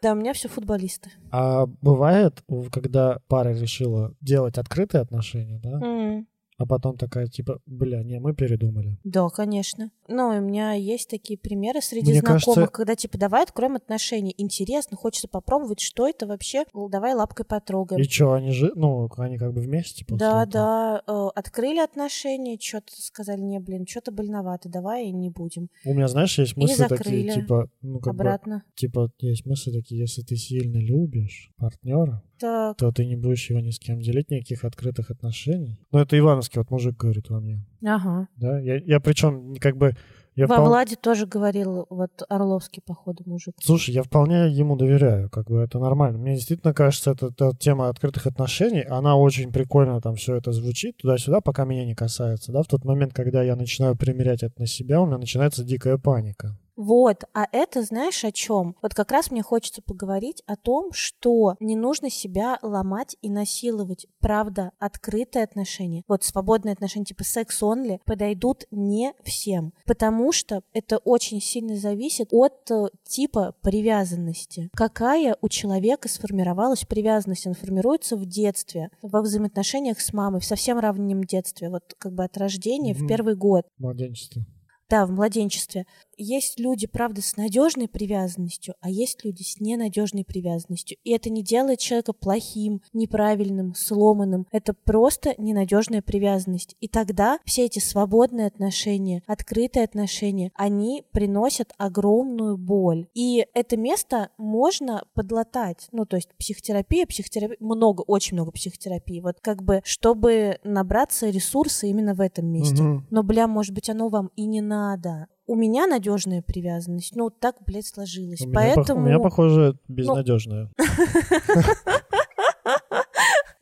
[0.00, 1.10] Да, у меня все футболисты.
[1.32, 6.22] А бывает, когда пара решила делать открытые отношения, да,
[6.58, 8.98] а потом такая, типа, бля, не, мы передумали.
[9.04, 9.90] Да, конечно.
[10.08, 14.34] Ну, у меня есть такие примеры среди Мне знакомых, кажется- когда типа давай откроем отношения.
[14.36, 16.64] Интересно, хочется попробовать, что это вообще.
[16.74, 18.02] Л- Давай лапкой потрогаем.
[18.02, 20.52] И что, они же, ну, они как бы вместе после Да, этого?
[20.52, 25.68] да, э, открыли отношения, что-то сказали, не, блин, что-то больновато, давай и не будем.
[25.84, 28.64] У меня, знаешь, есть мысли такие, типа, ну, как бы, Обратно.
[28.74, 33.60] типа, есть мысли такие, если ты сильно любишь партнера, Так, то ты не будешь его
[33.60, 35.80] ни с кем делить, никаких открытых отношений.
[35.92, 38.28] Ну, это Ивановский вот мужик говорит во мне, ага.
[38.36, 38.58] да?
[38.60, 39.94] Я, я причем, как бы,
[40.38, 43.56] я Во впол- Владе тоже говорил, вот Орловский, походу, мужик.
[43.60, 46.16] Слушай, я вполне ему доверяю, как бы это нормально.
[46.18, 50.96] Мне действительно кажется, эта, эта тема открытых отношений, она очень прикольно там все это звучит
[50.98, 52.62] туда-сюда, пока меня не касается, да.
[52.62, 56.56] В тот момент, когда я начинаю примерять это на себя, у меня начинается дикая паника.
[56.78, 58.76] Вот, а это знаешь о чем?
[58.82, 64.06] Вот как раз мне хочется поговорить о том, что не нужно себя ломать и насиловать.
[64.20, 71.40] Правда, открытые отношения, вот свободные отношения типа секс-онли подойдут не всем, потому что это очень
[71.40, 74.70] сильно зависит от э, типа привязанности.
[74.72, 77.44] Какая у человека сформировалась привязанность?
[77.44, 82.22] Она формируется в детстве, во взаимоотношениях с мамой, в совсем раннем детстве, вот как бы
[82.22, 83.08] от рождения в Мгм.
[83.08, 83.66] первый год.
[83.78, 84.44] Младенчество.
[84.88, 85.84] Да, в младенчестве.
[86.18, 90.98] Есть люди, правда, с надежной привязанностью, а есть люди с ненадежной привязанностью.
[91.04, 94.46] И это не делает человека плохим, неправильным, сломанным.
[94.50, 96.76] Это просто ненадежная привязанность.
[96.80, 103.06] И тогда все эти свободные отношения, открытые отношения, они приносят огромную боль.
[103.14, 105.88] И это место можно подлатать.
[105.92, 109.20] Ну, то есть психотерапия, психотерапия, много, очень много психотерапии.
[109.20, 112.82] Вот как бы, чтобы набраться ресурса именно в этом месте.
[112.82, 113.06] Мгм.
[113.10, 115.28] Но, бля, может быть, оно вам и не надо.
[115.48, 117.16] У меня надежная привязанность.
[117.16, 118.42] Ну, так, блядь, сложилось.
[118.42, 119.00] У, меня, пох- Поэтому...
[119.00, 120.70] у меня, похоже, безнадежное.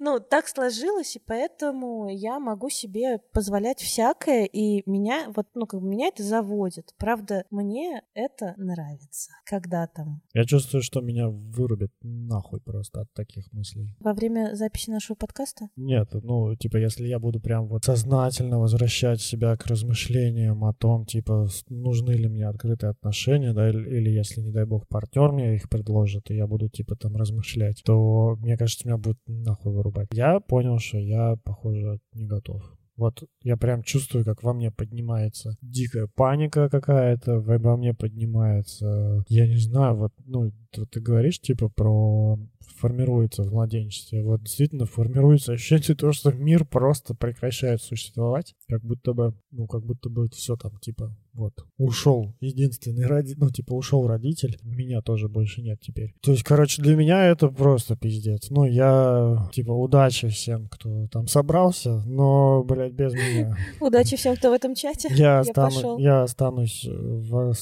[0.06, 5.80] Ну, так сложилось, и поэтому я могу себе позволять всякое, и меня, вот, ну, как
[5.80, 6.94] бы меня это заводит.
[6.96, 9.32] Правда, мне это нравится.
[9.44, 10.22] Когда там?
[10.32, 13.96] Я чувствую, что меня вырубит нахуй просто от таких мыслей.
[13.98, 15.70] Во время записи нашего подкаста?
[15.74, 21.04] Нет, ну, типа, если я буду прям вот сознательно возвращать себя к размышлениям о том,
[21.04, 25.56] типа, нужны ли мне открытые отношения, да, или, или если, не дай бог, партнер мне
[25.56, 29.95] их предложит, и я буду, типа, там размышлять, то, мне кажется, меня будет нахуй вырубать.
[30.12, 32.62] Я понял, что я, похоже, не готов.
[32.96, 39.46] Вот я прям чувствую, как во мне поднимается дикая паника какая-то, во мне поднимается, я
[39.46, 42.38] не знаю, вот, ну, ты, ты говоришь, типа, про
[42.76, 44.22] формируется в младенчестве.
[44.22, 49.84] Вот действительно формируется ощущение того, что мир просто прекращает существовать, как будто бы, ну, как
[49.84, 55.28] будто бы все там, типа, вот, ушел единственный родитель, ну, типа, ушел родитель, меня тоже
[55.28, 56.14] больше нет теперь.
[56.22, 58.48] То есть, короче, для меня это просто пиздец.
[58.50, 63.56] Ну, я, типа, удачи всем, кто там собрался, но, блядь, без меня.
[63.80, 65.08] Удачи всем, кто в этом чате.
[65.14, 67.54] Я, остану- я останусь, в,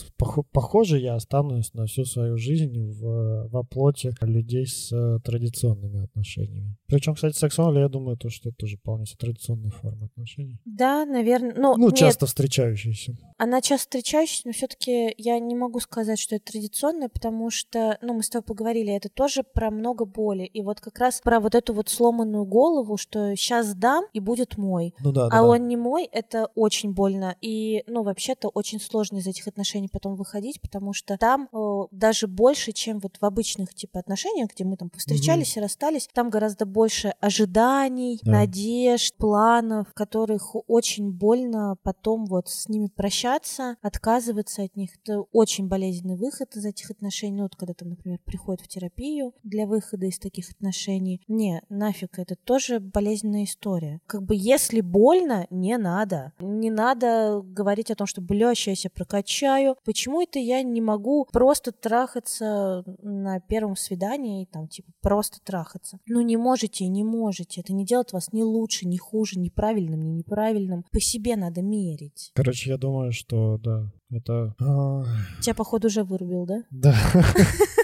[0.53, 6.77] похоже, я останусь на всю свою жизнь в, во плоти людей с э, традиционными отношениями.
[6.87, 10.61] Причем, кстати, сексуально, я думаю, то, что это тоже вполне себе традиционная форма отношений.
[10.65, 11.55] Да, наверное.
[11.57, 13.17] Ну, Ну, нет, часто встречающиеся.
[13.37, 18.15] Она часто встречающаяся, но все-таки я не могу сказать, что это традиционное, потому что, ну,
[18.15, 20.45] мы с тобой поговорили, это тоже про много боли.
[20.45, 24.57] И вот как раз про вот эту вот сломанную голову, что сейчас дам и будет
[24.57, 24.95] мой.
[25.01, 25.49] Ну да, да, а да.
[25.49, 27.37] он не мой, это очень больно.
[27.41, 32.29] И, ну, вообще-то очень сложно из этих отношений потом выходить, потому что там э, даже
[32.29, 36.67] больше, чем вот в обычных, типа, отношениях, где мы там повстречались и расстались, там гораздо
[36.67, 38.33] больше ожиданий, Да.
[38.33, 44.91] надежд, планов, которых очень больно потом вот с ними прощаться, отказываться от них.
[45.03, 47.37] Это очень болезненный выход из этих отношений.
[47.37, 51.23] Ну, вот когда там, например, приходит в терапию для выхода из таких отношений.
[51.29, 54.01] Не, нафиг, это тоже болезненная история.
[54.07, 56.33] Как бы если больно, не надо.
[56.39, 59.77] Не надо говорить о том, что, бля, щас я прокачаю.
[59.85, 65.99] Почему это я не могу просто трахаться на первом свидании там, типа, просто трахаться?
[66.07, 67.61] Ну, не можете не можете.
[67.61, 70.74] Это не делает вас ни лучше, ни хуже, ни правильным, ни неправильным.
[70.83, 72.31] По себе надо мерить.
[72.35, 74.55] Короче, я думаю, что, да, это...
[74.61, 75.05] а,
[75.41, 76.63] Тебя, походу, уже вырубил, да?
[76.71, 76.97] Да.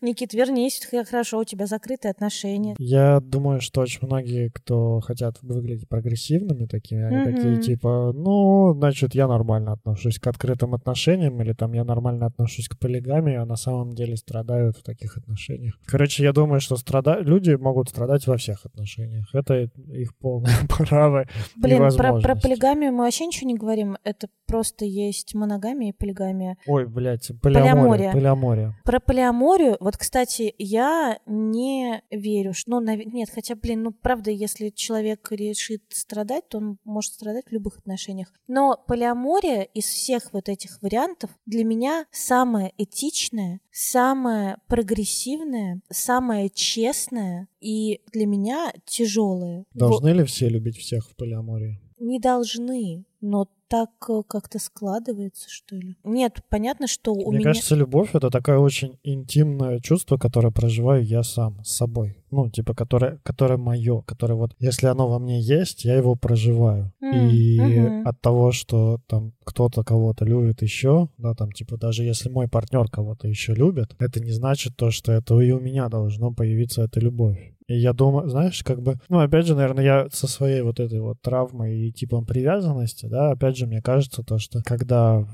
[0.00, 0.80] Никит, вернись,
[1.10, 2.74] хорошо, у тебя закрытые отношения.
[2.78, 7.34] Я думаю, что очень многие, кто хотят выглядеть прогрессивными такими, они Мгм.
[7.34, 12.68] такие типа, ну, значит, я нормально отношусь к открытым отношениям, или там я нормально отношусь
[12.68, 15.74] к полигамии, а на самом деле страдают в таких отношениях.
[15.86, 17.18] Короче, я думаю, что страда...
[17.20, 19.26] люди могут страдать во всех отношениях.
[19.34, 21.26] Это их полное право.
[21.56, 22.42] Блин, про, про невозможность.
[22.42, 23.96] полигамию мы вообще ничего не говорим.
[24.04, 26.56] Это просто есть моногамия и полигамия.
[26.66, 28.12] Ой, блядь, полиамория.
[28.12, 28.74] Полиамория.
[28.84, 34.30] Про полиаморию, вот, кстати, я не верю, что, ну, нав- нет, хотя, блин, ну, правда,
[34.30, 38.30] если человек решит страдать, то он может страдать в любых отношениях.
[38.48, 47.48] Но полиамория из всех вот этих вариантов для меня самая этичная, самая прогрессивная, самая честная
[47.58, 49.64] и для меня тяжелая.
[49.72, 51.80] Должны ли все любить всех в полиамории?
[51.98, 55.96] Не должны, но так э, как-то складывается, что ли.
[56.04, 57.50] Нет, понятно, что у Мне меня...
[57.50, 62.16] кажется, любовь это такое очень интимное чувство, которое проживаю я сам с собой.
[62.30, 66.92] Ну, типа, которое, которое мое, которое вот, если оно во мне есть, я его проживаю.
[67.00, 68.08] М, И мгм.
[68.08, 72.88] от того, что там кто-то кого-то любит еще, да, там, типа, даже если мой партнер
[72.90, 77.00] кого-то еще любит, это не значит то, что это и у меня должно появиться эта
[77.00, 77.54] любовь.
[77.68, 81.00] И я думаю, знаешь, как бы, ну, опять же, наверное, я со своей вот этой
[81.00, 85.24] вот травмой и типом привязанности, да, опять же, мне кажется то, что когда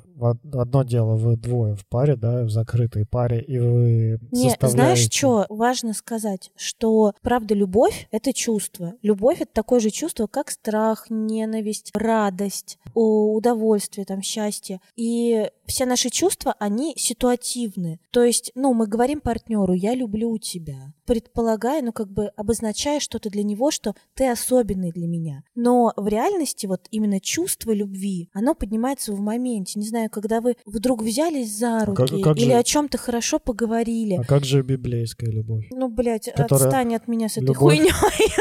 [0.52, 5.16] одно дело вы двое в паре, да, в закрытой паре, и вы Не, знаешь, составляете-
[5.18, 6.50] что важно сказать?
[6.56, 8.94] Что, правда, любовь— это чувство.
[9.02, 14.80] Любовь— это такое же чувство, как страх, ненависть, радость, удовольствие, там, счастье.
[14.96, 18.00] И все наши чувства, они ситуативны.
[18.10, 23.30] То есть, ну, мы говорим партнеру «я люблю тебя», предполагая, ну, как бы обозначая что-то
[23.30, 25.42] для него, что ты особенный для меня.
[25.54, 29.78] Но в реальности вот именно чувство любви, оно поднимается в моменте.
[29.78, 32.98] Не знаю, когда вы вдруг взялись за А как- руки как или же- о чем-то
[32.98, 34.14] хорошо поговорили.
[34.14, 35.66] А как же библейская любовь?
[35.70, 37.58] Ну, блядь, Которая- отстань от меня с этой Любовь.
[37.78, 37.92] хуйней.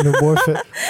[0.03, 0.39] Любовь,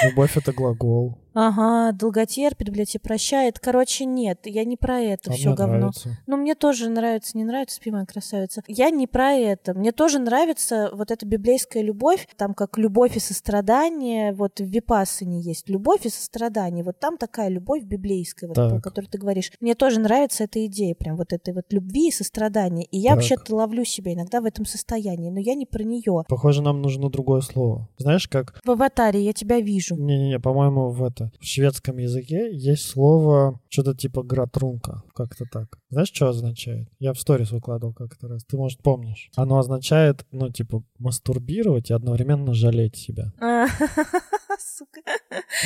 [0.03, 1.17] любовь это глагол.
[1.33, 3.59] Ага, долготерпит, блядь, и прощает.
[3.59, 5.77] Короче, нет, я не про это А все говно.
[5.77, 6.09] нравится.
[6.27, 8.61] Ну, мне тоже нравится, не нравится, спи, моя красавица.
[8.67, 9.73] Я не про это.
[9.73, 15.39] Мне тоже нравится вот эта библейская любовь, там как любовь и сострадание, вот в Випассане
[15.41, 16.83] есть любовь и сострадание.
[16.83, 18.69] Вот там такая любовь библейская, вот, Так.
[18.71, 19.51] про которую ты говоришь.
[19.59, 22.83] Мне тоже нравится эта идея, прям вот этой вот любви и сострадания.
[22.85, 23.17] И я Так.
[23.17, 26.23] вообще-то ловлю себя иногда в этом состоянии, но я не про нее.
[26.27, 27.87] Похоже, нам нужно другое слово.
[27.97, 28.59] Знаешь, как...
[28.63, 29.95] В аватаре я тебя вижу.
[29.95, 31.22] Не-не-не, по-моему, в это...
[31.39, 35.03] В шведском языке есть слово что-то типа гратрунка.
[35.13, 35.77] Как-то так.
[35.89, 36.87] Знаешь, что означает?
[36.99, 38.43] Я в сторис выкладывал как-то раз.
[38.45, 39.29] Ты, может, помнишь.
[39.35, 43.31] Оно означает, ну, типа, мастурбировать и одновременно жалеть себя.
[43.39, 43.67] А,
[44.59, 45.01] Сука.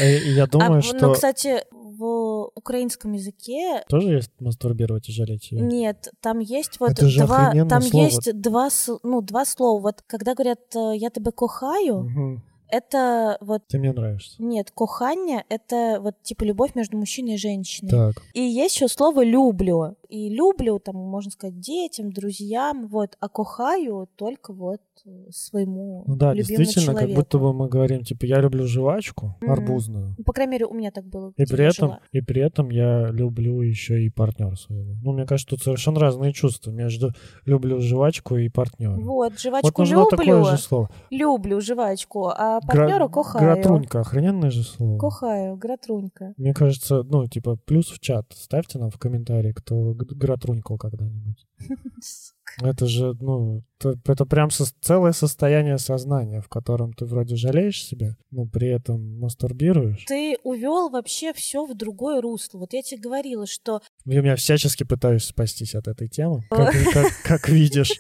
[0.02, 5.12] И, и я думаю, А, что Ну, кстати, в украинском языке тоже есть мастурбировать и
[5.12, 5.62] жалеть себя.
[5.62, 8.04] нет, там есть вот Это два, там слово.
[8.04, 8.70] есть два,
[9.04, 9.82] ну, два слова.
[9.82, 12.43] Вот когда говорят э, «я тебя кохаю», Мгм.
[12.69, 14.41] Это вот Ты мне нравишься.
[14.41, 17.89] нет, кохання— это вот типа любовь между мужчиной и женщиной.
[17.89, 18.15] Так.
[18.34, 19.95] И есть еще слово «люблю».
[20.10, 24.82] И «люблю», там, можно сказать, детям, друзьям, вот, а «кохаю» только вот
[25.31, 27.07] своему Ну да, любимому действительно, человеку.
[27.07, 29.51] как будто бы мы говорим, типа, я люблю жвачку Мгм.
[29.51, 30.15] арбузную.
[30.17, 31.33] Ну, По крайней мере, у меня так было.
[31.38, 31.99] И при этом, жила.
[32.12, 34.95] и при этом я люблю еще и партнера своего.
[35.03, 37.12] Ну, мне кажется, тут совершенно разные чувства между
[37.45, 38.95] люблю жвачку и партнера.
[38.97, 40.89] Вот, жвачку Вот люблю, такое же слово.
[41.10, 43.43] люблю жвачку, а Гра- партнера кохаю.
[43.45, 44.97] Гратрунька, охрененное же слово.
[44.97, 46.33] Кохаю, гратрунька.
[46.38, 48.25] Мне кажется, ну, типа, плюс в чат.
[48.33, 51.45] Ставьте нам в комментарии, кто гратрунькал когда-нибудь.
[52.62, 57.83] Это же, ну, это, это прям со- целое состояние сознания, в котором ты вроде жалеешь
[57.83, 60.05] себя, но при этом мастурбируешь.
[60.07, 62.57] Ты увел вообще все в другое русло.
[62.60, 67.21] Вот я тебе говорила, что Я меня всячески пытаюсь спастись от этой темы, как, как-
[67.23, 67.91] как видишь.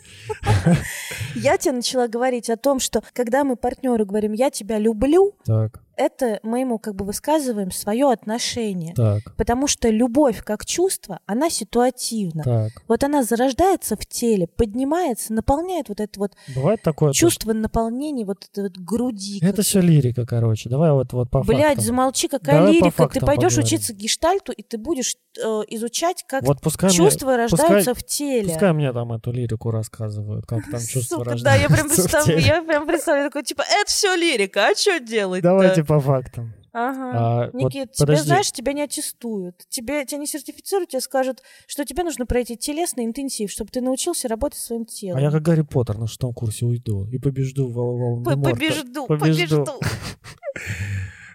[1.35, 5.83] я тебе начала говорить о том, что когда мы партнеру говорим «я тебя люблю», Так,
[5.97, 8.93] это мы ему как бы высказываем свое отношение.
[8.93, 12.43] так, Потому что любовь как чувство, она ситуативна.
[12.43, 12.71] так.
[12.87, 18.25] Вот она зарождается в теле, поднимается, наполняет вот это вот Бывает такое, то, чувство наполнения
[18.25, 19.39] вот этой вот груди.
[19.43, 20.69] Это все лирика, короче.
[20.69, 21.83] Давай вот, вот по Блять, фактам.
[21.85, 23.07] замолчи, какая Давай лирика.
[23.09, 23.63] Ты пойдешь поговорим.
[23.65, 28.03] учиться гештальту, и ты будешь э, изучать, как Вот пускай мне, чувства рождаются пускай- в
[28.05, 28.49] теле.
[28.49, 32.41] пускай мне там эту лирику рассказывают, как там чувства Сука, да, я прям рождаются представляю,
[32.45, 36.53] я прям представляю, такой, типа, это все лирика, а что делать Давайте по фактам.
[36.73, 37.11] Ага.
[37.15, 38.25] А, вот Никит, тебя, подожди.
[38.27, 39.65] знаешь, тебя не аттестуют.
[39.69, 44.27] Тебе, тебя не сертифицируют, тебе скажут, что тебе нужно пройти телесный интенсив, чтобы ты научился
[44.27, 45.17] работать своим телом.
[45.17, 48.51] А я как Гарри Поттер на шестом курсе уйду и побежду вол- волны П-.
[48.51, 49.65] Побежду, Побежду.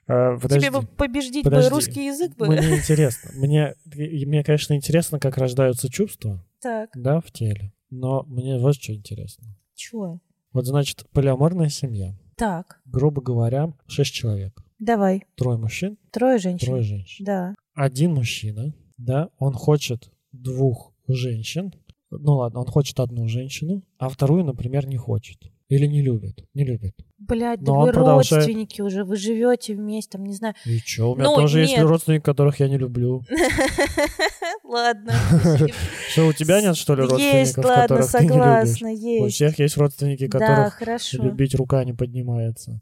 [0.09, 0.67] А, подожди.
[0.67, 1.71] Тебе бы побеждить подожди.
[1.71, 2.47] бы русский язык бы.
[2.49, 3.31] Мне интересно.
[3.35, 7.73] Мне, мне, конечно, интересно, как рождаются чувства, Так, да, в теле.
[7.91, 9.57] Но мне вот что интересно.
[9.75, 10.21] Чего?
[10.53, 12.17] Вот, значит, полиаморная семья.
[12.43, 14.65] Так, Грубо говоря, шесть человек.
[14.81, 15.23] давай.
[15.37, 16.67] Трое мужчин, Трое женщин.
[16.67, 17.25] трое женщин.
[17.25, 17.55] Да.
[17.73, 21.73] Один мужчина, да, он хочет двух женщин.
[22.11, 25.39] Ну ладно, он хочет одну женщину, а вторую, например, не хочет.
[25.69, 26.45] Или не любит.
[26.53, 26.97] Не любит.
[27.29, 30.55] Блядь, да Но вы продолжает- родственники уже, вы живете вместе, там, не знаю.
[30.65, 31.87] И чё, у меня Ну, тоже есть нет.
[31.87, 33.23] родственники, которых я не люблю.
[34.65, 35.13] Ладно.
[36.11, 38.83] Что, у тебя нет, что ли, родственников, Есть, которых ты не любишь?
[38.83, 38.87] У
[39.25, 39.35] есть.
[39.37, 40.81] всех есть родственники, которых
[41.13, 42.81] любить рука не поднимается.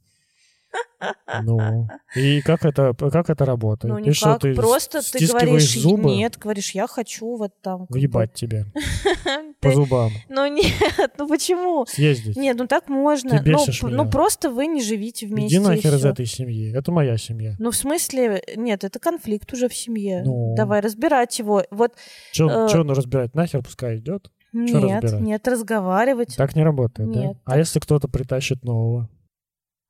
[1.42, 3.94] Ну, и как это, как это работает?
[3.94, 6.10] Ну И что, никак, ты просто ты говоришь зубы?
[6.10, 7.86] нет, говоришь, я хочу вот там.
[7.88, 8.66] Въебать тебе
[9.60, 11.86] по Ты- зубам, Ну нет, ну почему?
[11.86, 12.36] съездить.
[12.36, 13.42] Нет, ну так можно.
[13.42, 13.96] Ты Ну, бесишь меня.
[13.96, 15.56] ну просто вы не живите вместе.
[15.56, 16.72] Иди нахер из этой семьи.
[16.76, 17.54] Это моя семья.
[17.58, 20.22] Ну, в смысле, нет, это конфликт уже в семье.
[20.24, 20.54] Ну.
[20.56, 21.64] Давай разбирать его.
[21.70, 21.94] Вот
[22.32, 23.34] Че Э, он разбирать?
[23.34, 24.30] Нахер пускай идет.
[24.52, 26.36] нет, нет, разговаривать.
[26.36, 27.32] Так не работает, да?
[27.44, 29.08] А если кто-то притащит нового?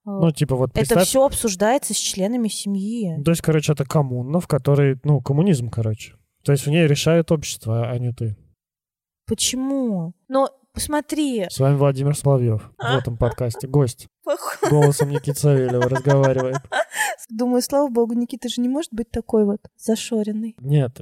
[0.04, 1.06] Ну, типа вот это представь...
[1.06, 3.22] все обсуждается с членами семьи.
[3.22, 6.14] То есть, короче, это коммуна, в которой, ну, коммунизм, короче.
[6.42, 8.36] То есть в ней решает общество, а не ты.
[9.26, 10.14] Почему?
[10.28, 13.68] Но посмотри, С вами Владимир Соловьев в этом подкасте.
[13.68, 14.08] Гость.
[14.70, 16.58] Голосом Никиты Савельева разговаривает.
[17.30, 20.56] думаю, слава богу, Никита же не может быть такой вот зашоренный.
[20.60, 21.00] Нет,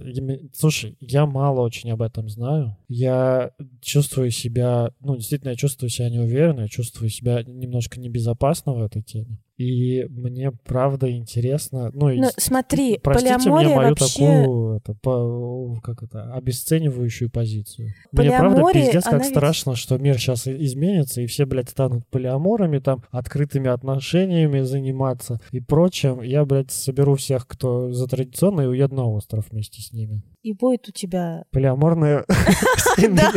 [0.54, 2.76] слушай, я мало очень об этом знаю.
[2.88, 8.82] Я чувствую себя, ну, действительно, я чувствую себя неуверенно, я чувствую себя немножко небезопасно в
[8.82, 9.38] этой теме.
[9.58, 14.40] И мне правда интересно, ну, Ну, смотри, простите полиамория мне мою вообще...
[14.40, 17.88] такую, это, по- как это, обесценивающую позицию.
[18.12, 22.78] Мне правда пиздец как ведь- страшно, что мир сейчас изменится, и все, блядь, станут полиаморами,
[22.78, 26.22] там, открытыми отношениями заниматься и прочим.
[26.22, 30.22] Я, блядь, соберу всех, кто за традиционно, и уеду на остров вместе с ними.
[30.42, 31.42] И будет у тебя...
[31.50, 32.24] Полиаморная
[33.10, 33.32] Да.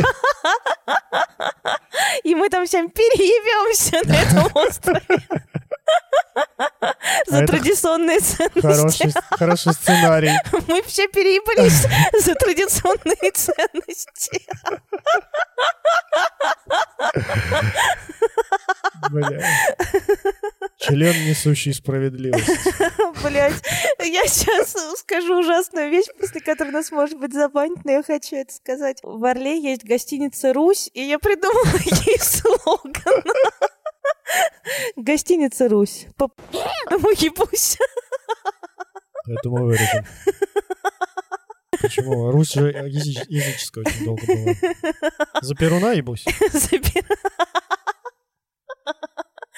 [2.22, 5.00] И мы там всем переебемся на этом острове.
[7.26, 8.60] За это традиционные ценности.
[8.60, 10.32] Хороший, хороший сценарий.
[10.68, 11.86] Мы все переебались
[12.24, 14.46] за традиционные ценности.
[19.10, 19.40] Бля.
[20.78, 22.46] Член, несущий справедливость.
[23.22, 23.54] Блять,
[24.00, 28.52] я сейчас скажу ужасную вещь, после которой нас может быть забанить, но я хочу это
[28.52, 28.98] сказать.
[29.02, 33.22] В Орле есть гостиница «Русь», и я придумала ей слоган.
[34.96, 36.06] Гостиница «Русь».
[36.16, 36.30] По
[36.90, 37.78] ему ебусь.
[39.26, 40.04] Это мы вырежем.
[41.80, 42.30] Почему?
[42.30, 44.54] Русь же языч- языческая очень долго была.
[45.40, 46.24] За Перуна ебусь?
[46.52, 47.04] За пер-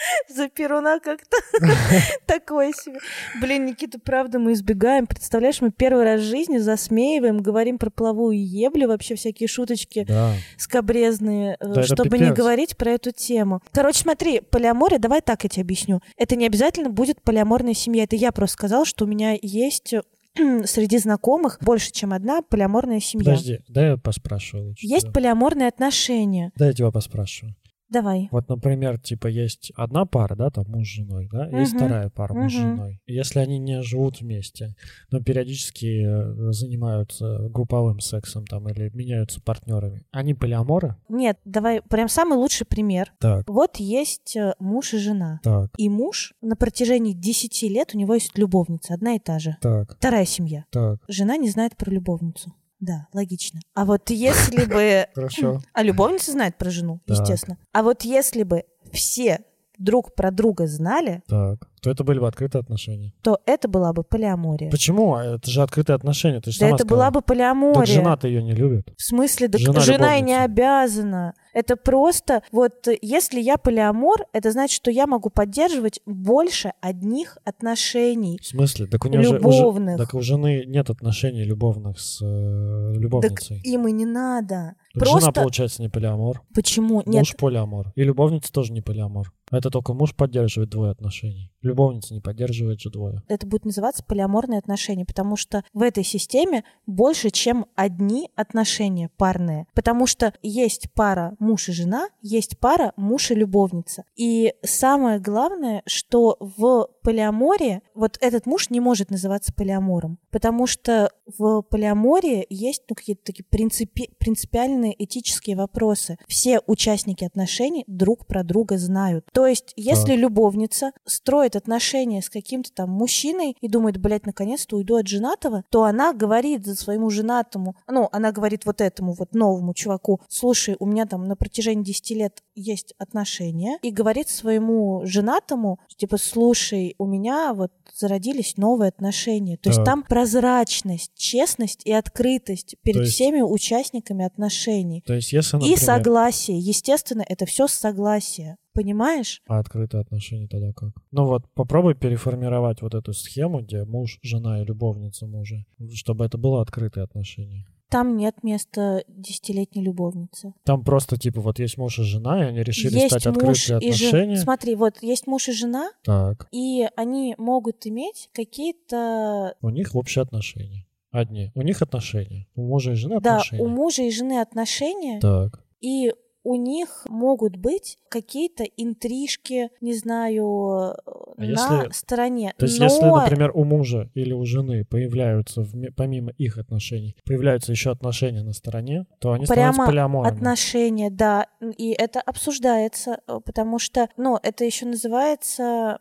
[0.34, 1.36] За Перуна как-то
[2.26, 2.98] такое себе.
[3.40, 5.06] Блин, Никита, правда, мы избегаем.
[5.06, 10.32] Представляешь, мы первый раз в жизни засмеиваем, говорим про половую еблю, вообще всякие шуточки Да.
[10.56, 13.60] скобрезные, э, Да, чтобы не говорить про эту тему.
[13.72, 16.00] Короче, смотри, полиамория, давай так я тебе объясню.
[16.16, 18.04] Это не обязательно будет полиаморная семья.
[18.04, 19.94] Это я просто сказала, что у меня есть
[20.64, 23.24] среди знакомых больше, чем одна полиаморная семья.
[23.32, 24.86] Подожди, дай я поспрашиваю лучше.
[24.86, 25.12] Есть тебя.
[25.12, 26.50] полиаморные отношения.
[26.56, 27.54] Дай я тебя поспрашиваю.
[27.90, 28.28] Давай.
[28.32, 32.08] Вот, например, типа есть одна пара, да, там муж с женой, да, и есть вторая
[32.10, 32.62] пара муж с Мгм.
[32.76, 33.00] женой.
[33.06, 34.74] Если они не живут вместе,
[35.10, 40.96] но периодически э, занимаются групповым сексом там или меняются партнерами, они полиаморы?
[41.08, 43.12] Нет, давай прям самый лучший пример.
[43.20, 45.40] Так, Вот есть э, муж и жена.
[45.42, 49.56] так, И муж на протяжении 10 лет у него есть любовница, одна и та же.
[49.60, 50.64] так, Вторая семья.
[50.70, 51.00] так.
[51.08, 52.52] Жена не знает про любовницу.
[52.80, 53.60] Да, логично.
[53.74, 55.06] А вот если бы...
[55.14, 55.60] Хорошо.
[55.72, 57.18] А любовница знает про жену, Так.
[57.18, 57.58] естественно.
[57.72, 59.40] А вот если бы все
[59.78, 61.68] друг про друга знали, Так.
[61.82, 63.12] То это были бы открытые отношения.
[63.22, 64.70] то это была бы полиамория.
[64.70, 65.16] Почему?
[65.16, 66.40] Это же открытые отношения.
[66.40, 67.10] Ты же Да это была сказала.
[67.10, 67.86] бы Так полиамория.
[67.94, 68.92] жена-то ее не любит.
[68.96, 71.34] В смысле, да Жена жена, и не обязана.
[71.54, 77.38] Это просто, вот э, если я полиамор, это значит, что я могу поддерживать больше одних
[77.44, 78.38] отношений.
[78.42, 78.86] В смысле?
[78.86, 79.96] Так у нее у же- Любовных.
[79.96, 83.60] Так у жены нет отношений любовных с э, Так любовницей.
[83.64, 84.74] им и не надо.
[84.94, 86.40] Просто Жена, получается, не полиамор.
[86.54, 87.02] почему?
[87.06, 87.92] Нет, Муж полиамор.
[87.96, 89.32] И любовница тоже не полиамор.
[89.50, 91.52] Это только муж поддерживает двое отношений.
[91.60, 93.22] Любовница не поддерживает же двое.
[93.28, 99.66] это будет называться полиаморные отношения, потому что в этой системе больше, чем одни отношения парные.
[99.74, 104.04] Потому что есть пара муж и жена, есть пара муж и любовница.
[104.16, 111.10] И самое главное, что в полиамории вот этот муж не может называться полиамором, потому что
[111.38, 116.18] в полиамории есть ну, какие-то такие принципи- принципиальные этические вопросы.
[116.28, 119.26] Все участники отношений друг про друга знают.
[119.32, 120.18] То есть, если Так.
[120.18, 125.84] любовница строит отношения с каким-то там мужчиной и думает, блядь, наконец-то уйду от женатого, то
[125.84, 130.86] она говорит за своему женатому, ну, она говорит вот этому вот новому чуваку, слушай, у
[130.86, 137.06] меня там на протяжении 10 лет есть отношения, и говорит своему женатому, типа, слушай, у
[137.06, 139.56] меня вот зародились новые отношения.
[139.56, 139.86] То есть Так.
[139.86, 145.02] там прозрачность, честность и открытость перед есть- всеми участниками отношений.
[145.06, 145.78] То есть если, И например...
[145.78, 146.58] согласие.
[146.58, 148.56] Естественно, это все согласие.
[148.72, 149.40] Понимаешь?
[149.46, 150.90] А открытые отношения тогда как?
[151.12, 155.64] Ну вот попробуй переформировать вот эту схему, где муж, жена и любовница мужа,
[155.94, 157.66] чтобы это было открытые отношения.
[157.94, 160.52] Там нет места десятилетней любовницы.
[160.64, 163.76] Там просто типа вот есть муж и жена, и они решили есть стать и жена.
[163.76, 164.36] отношения.
[164.36, 169.54] Смотри, вот есть муж и жена, Так, и они могут иметь какие-то...
[169.62, 170.86] у них общие отношения.
[171.12, 171.52] Одни.
[171.54, 172.48] У них отношения.
[172.56, 173.62] У мужа и жены Да, отношения.
[173.62, 175.62] у мужа и жены отношения, Так.
[175.80, 176.12] и
[176.44, 180.94] у них могут быть какие-то интрижки, не знаю,
[181.36, 182.54] на если- стороне.
[182.58, 185.64] То есть, Но если, например, у мужа или у жены появляются,
[185.96, 190.36] помимо их отношений, появляются еще отношения на стороне, то они Прямо становятся полиаморами.
[190.36, 191.46] отношения, да,
[191.78, 195.98] и это обсуждается, э, потому что, ну, это еще называется,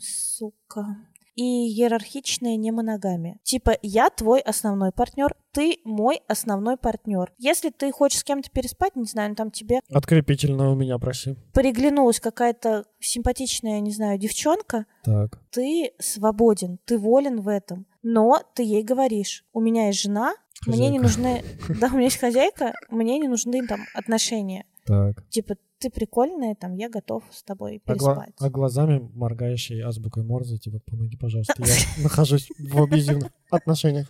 [0.00, 0.96] сука,
[1.36, 3.38] и иерархичная немоногамия.
[3.42, 7.32] Типа, я твой основной партнер, ты мой основной партнер.
[7.38, 11.36] Если ты хочешь с кем-то переспать, не знаю, ну, там тебе Открепительно у меня проси.
[11.52, 15.40] приглянулась какая-то симпатичная, не знаю, девчонка, Так.
[15.50, 17.86] ты свободен, ты волен в этом.
[18.02, 20.34] Но ты ей говоришь, у меня есть жена,
[20.66, 21.02] мне не Хозяйка.
[21.02, 21.78] нужны...
[21.80, 24.64] Да, у меня есть хозяйка, мне не нужны там отношения.
[24.86, 25.28] Так.
[25.28, 28.34] Типа, ты прикольная, там, я готов с тобой А, гла- переспать.
[28.40, 34.06] а глазами моргающей азбукой Морзе, типа, помоги, пожалуйста, я нахожусь в абьюзивных отношениях.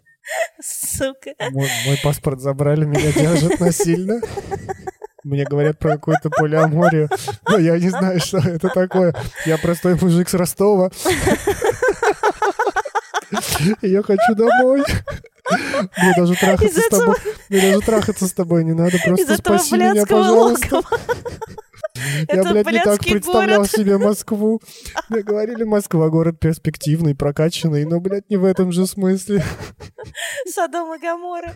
[0.63, 1.35] Сука.
[1.51, 4.21] Мой, мой паспорт забрали, меня держат насильно.
[5.25, 7.09] Мне говорят про какую-то полиаморию,
[7.49, 9.15] но я не знаю, что это такое.
[9.45, 10.91] Я простой мужик с Ростова.
[13.83, 14.83] Я хочу домой.
[15.51, 17.17] Мне даже трахаться с тобой.
[17.49, 18.99] Мне даже трахаться с тобой не надо.
[19.05, 20.81] Просто спаси меня, пожалуйста.
[22.29, 23.71] Я, Это блядь, не так представлял город.
[23.71, 24.61] себе Москву.
[25.09, 29.43] Мне говорили, Москва город перспективный, прокачанный, но, блядь, не в этом же смысле.
[30.47, 31.55] Содом и Гамора.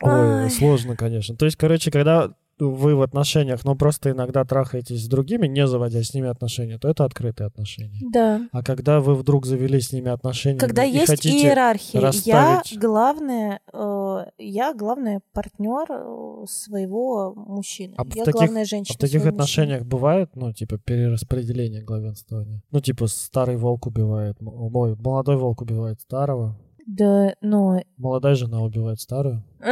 [0.00, 1.36] Ой, сложно, конечно.
[1.36, 6.02] То есть, короче, когда вы в отношениях, но просто иногда трахаетесь с другими, не заводя
[6.02, 8.00] с ними отношения, то это открытые отношения.
[8.10, 8.48] Да.
[8.52, 11.36] А когда вы вдруг завели с ними отношения Когда и есть хотите...
[11.48, 17.94] иерархия, расставить- я главная, э, я главный партнер э, своего мужчины.
[17.98, 18.94] А я таких- главная А женщина.
[18.94, 22.62] в таких отношениях бывает, ну, типа, перераспределение главенствования?
[22.70, 24.36] Ну, типа, старый волк убивает...
[24.40, 26.65] Ой, молодой волк убивает старого, мужчины.
[26.86, 29.42] Да, но молодая жена убивает старую.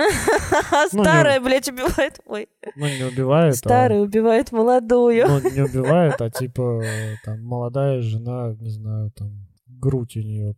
[0.93, 2.21] Ну, старая, блядь, убивает.
[2.27, 5.25] Ой, Ну, не убивает, старая убивает молодую.
[5.25, 5.41] а...
[5.41, 6.83] Ну, не убивает, а, типа,
[7.25, 10.55] там, молодая жена, не знаю, там, грудь у нее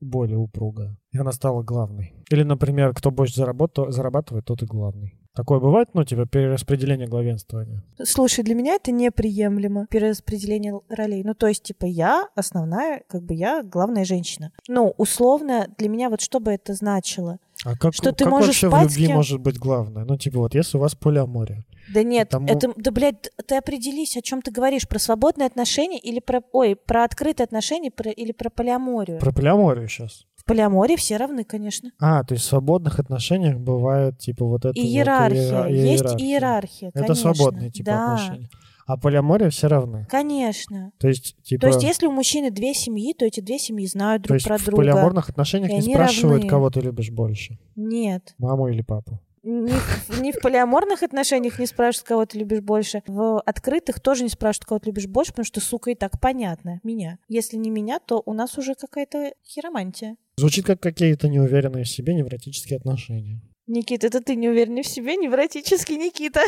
[0.00, 0.96] более упругая.
[1.12, 2.14] И она стала главной.
[2.30, 5.18] Или, например, кто больше зарабатывает, тот и главный.
[5.34, 7.82] Такое бывает, ну, типа, перераспределение главенствования.
[8.04, 11.24] Слушай, для меня это неприемлемо, перераспределение ролей.
[11.24, 14.52] Ну, то есть, типа, я основная, как бы я главная женщина.
[14.68, 17.38] Ну, условно, для меня вот что бы это значило?
[17.64, 19.16] А как, Что ты как можешь вообще в спать с любви кем?
[19.16, 20.04] может быть главное?
[20.04, 21.64] Ну, типа, вот если у вас полиамория.
[21.92, 25.98] Да нет, Тому- это, да, блядь, ты определись, о чем ты говоришь, про свободные отношения
[25.98, 29.18] или про, ой, про открытые отношения про- или про полиаморию.
[29.18, 30.26] Про полиаморию сейчас.
[30.44, 31.90] В все равны, конечно.
[31.98, 36.02] А, то есть в свободных отношениях бывает, типа, вот это И вот иерархия, иера- есть
[36.02, 36.26] иерархия.
[36.26, 37.34] иерархия, Это конечно.
[37.34, 38.48] свободные, типа, да, отношения.
[38.86, 40.06] А полиамория все равны.
[40.10, 40.92] Конечно.
[40.98, 41.62] То есть, типа...
[41.62, 44.46] То есть, если у мужчины две семьи, то эти две семьи знают то друг есть
[44.46, 44.82] про в друга.
[44.82, 46.50] полиаморных отношениях не спрашивают, равны.
[46.50, 47.58] кого ты любишь больше.
[47.76, 48.34] Нет.
[48.36, 49.20] Маму или папу.
[49.46, 53.02] Ни, в- ни в полиаморных отношениях не спрашивают, кого ты любишь больше.
[53.06, 56.80] В открытых тоже не спрашивают, кого ты любишь больше, потому что, сука, и так понятно.
[56.82, 57.18] Меня.
[57.28, 60.16] Если не меня, то у нас уже какая-то хиромантия.
[60.38, 63.40] Звучит как какие-то неуверенные в себе невротические отношения.
[63.66, 66.40] Никита, это ты не уверенный в себе, невротический Никита.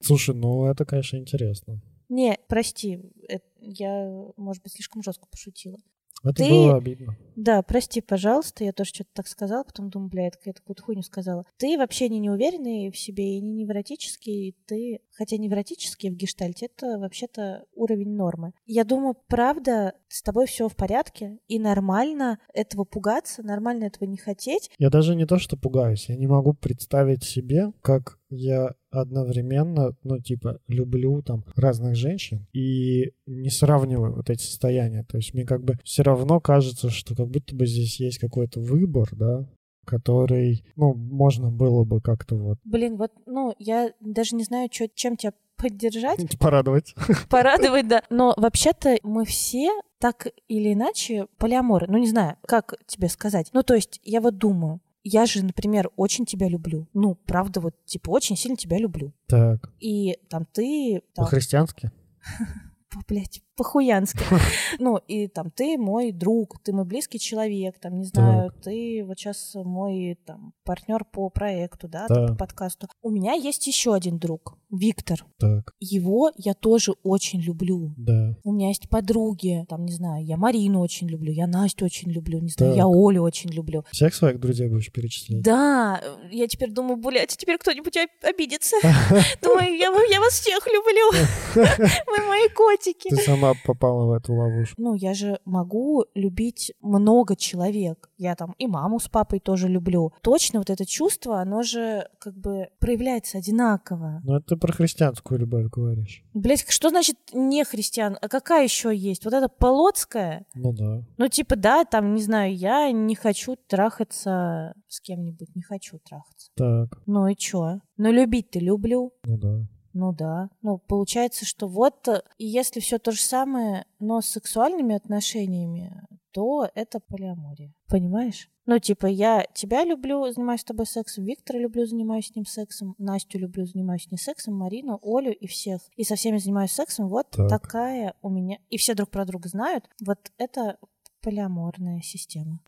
[0.00, 1.80] Слушай, ну это, конечно, интересно.
[2.08, 5.76] Не, прости, э, я, может быть, слишком жестко пошутила.
[6.24, 7.16] Это Ты- было обидно.
[7.36, 11.02] Да, прости, пожалуйста, я тоже что-то так сказала, потом думаю, бля, это какая-то какую-то хуйню
[11.02, 11.44] сказала.
[11.56, 16.98] Ты вообще не неуверенный в себе и не невротический, ты, хотя невротический в гештальте, это
[16.98, 18.54] вообще-то уровень нормы.
[18.66, 24.16] Я думаю, правда, с тобой все в порядке, и нормально этого пугаться, нормально этого не
[24.16, 24.70] хотеть.
[24.78, 30.20] Я даже не то, что пугаюсь, я не могу представить себе, как я одновременно, ну,
[30.20, 35.04] типа, люблю там разных женщин и не сравниваю вот эти состояния.
[35.04, 38.60] То есть мне как бы все равно кажется, что как будто бы здесь есть какой-то
[38.60, 39.48] выбор, да,
[39.84, 44.86] который, ну, можно было бы как-то вот Блин, вот, ну, я даже не знаю, чё,
[44.94, 46.94] чем тебя поддержать, порадовать.
[47.30, 48.02] порадовать, да.
[48.10, 51.86] Но вообще-то мы все так или иначе полиаморы.
[51.88, 53.50] Ну, не знаю, как тебе сказать.
[53.52, 56.88] Ну, то есть, я вот думаю, я же, например, очень тебя люблю.
[56.94, 59.12] Ну, правда, вот, типа, очень сильно тебя люблю.
[59.26, 61.02] Так, И там ты...
[61.14, 61.90] Там, по-христиански?
[62.90, 64.20] по- блядь, по-хуянски.
[64.80, 69.18] Ну, и там ты мой друг, ты мой близкий человек, там, не знаю, ты вот
[69.18, 72.32] сейчас мой там партнер по проекту, да, там, Да.
[72.32, 72.86] по подкасту.
[73.02, 75.24] У меня есть еще один друг, Виктор.
[75.38, 77.92] Так, Его я тоже очень люблю.
[77.96, 78.36] да.
[78.44, 82.38] У меня есть подруги, там, не знаю, я Марину очень люблю, я Настю очень люблю,
[82.38, 82.78] не знаю, Так.
[82.78, 83.84] я Олю очень люблю.
[83.90, 85.42] Всех своих друзей будешь перечислять?
[85.42, 86.00] Да,
[86.30, 88.76] я теперь думаю, блядь, теперь кто-нибудь об- обидится.
[89.42, 91.26] Думаю, я вас всех люблю.
[92.06, 93.08] Вы мои котики.
[93.08, 94.74] Ты сама попала в эту ловушку.
[94.80, 98.10] Ну, я же могу любить много человек.
[98.16, 100.12] Я там и маму с папой тоже люблю.
[100.22, 104.20] Точно вот это чувство, оно же как бы проявляется одинаково.
[104.24, 106.24] Ну, это ты про христианскую любовь говоришь.
[106.34, 108.16] Блять, что значит не христиан?
[108.20, 109.24] А какая еще есть?
[109.24, 110.46] Вот это полоцкая?
[110.54, 111.04] Ну да.
[111.16, 116.50] Ну, типа, да, там, не знаю, я не хочу трахаться с кем-нибудь, не хочу трахаться.
[116.56, 117.80] Так, Ну и чё?
[117.96, 119.12] Ну, любить-то люблю.
[119.24, 119.66] ну да.
[119.98, 120.48] Ну да.
[120.62, 126.06] Ну, получается, что вот, э, и если все то же самое, но с сексуальными отношениями,
[126.30, 127.74] то это полиамория.
[127.88, 128.48] Понимаешь?
[128.64, 132.94] Ну, типа, я тебя люблю, занимаюсь с тобой сексом, Виктора люблю, занимаюсь с ним сексом,
[132.98, 135.80] Настю люблю, занимаюсь с ней сексом, Марину, Олю и всех.
[135.96, 137.08] И со всеми занимаюсь сексом.
[137.08, 137.48] Вот Так.
[137.48, 138.58] такая у меня...
[138.70, 139.90] И все друг про друга знают.
[140.00, 140.78] Вот это
[141.22, 142.60] полиаморная система.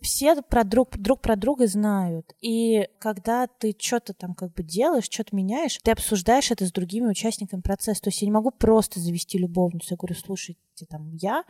[0.00, 2.34] Все про друг, друг про друга знают.
[2.40, 7.06] И когда ты что-то там как бы делаешь, что-то меняешь, ты обсуждаешь это с другими
[7.06, 8.02] участниками процесса.
[8.02, 9.88] То есть я не могу просто завести любовницу.
[9.90, 10.58] Я говорю, слушайте,
[10.88, 11.44] там, я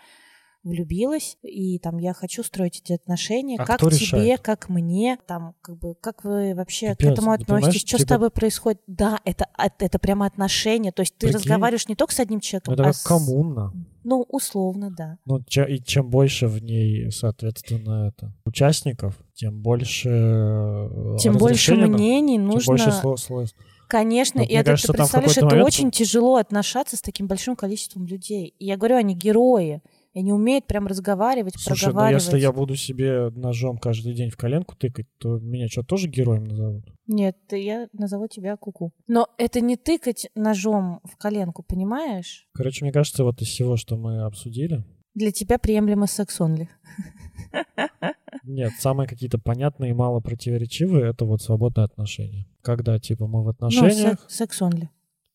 [0.67, 4.41] влюбилась, и там я хочу строить эти отношения, А как тебе, решает?
[4.41, 7.99] как мне, там, как бы, как вы вообще к Пипец, этому ты понимаешь, относитесь, что
[7.99, 8.81] с типа- тобой происходит.
[8.87, 11.39] Да, это, это, прямо отношения, то есть ты Прикинь.
[11.39, 13.73] разговариваешь не только с одним человеком, Это а как с- коммуна.
[14.05, 15.19] Ну, условно, да.
[15.25, 21.89] Ну, и чем больше в ней, соответственно, это участников, тем больше э, Тем больше ну,
[21.89, 22.67] мнений тем нужно...
[22.73, 23.49] больше слов, слов.
[23.89, 27.55] Конечно, Вот и это кажется, ты представляешь, это момент, очень тяжело отношаться с таким большим
[27.55, 28.55] количеством людей.
[28.59, 29.81] И я говорю, они герои.
[30.17, 32.25] И они умеют прям разговаривать, Слушай, ну проговаривать.
[32.25, 36.45] если я буду себе ножом каждый день в коленку тыкать, то меня что, тоже героем
[36.45, 36.87] назовут?
[37.07, 38.93] Нет, я назову тебя куку.
[39.09, 42.49] Но это не тыкать ножом в коленку, понимаешь?
[42.55, 46.71] Короче, мне кажется, вот из всего, что мы обсудили, Для тебя приемлемо секс онли.
[48.43, 52.47] нет, самые какие-то понятные и мало противоречивые— это вот свободные отношения.
[52.63, 54.19] Когда, типа, мы в Ну, отношениях...
[54.21, 54.89] сек- секс онли.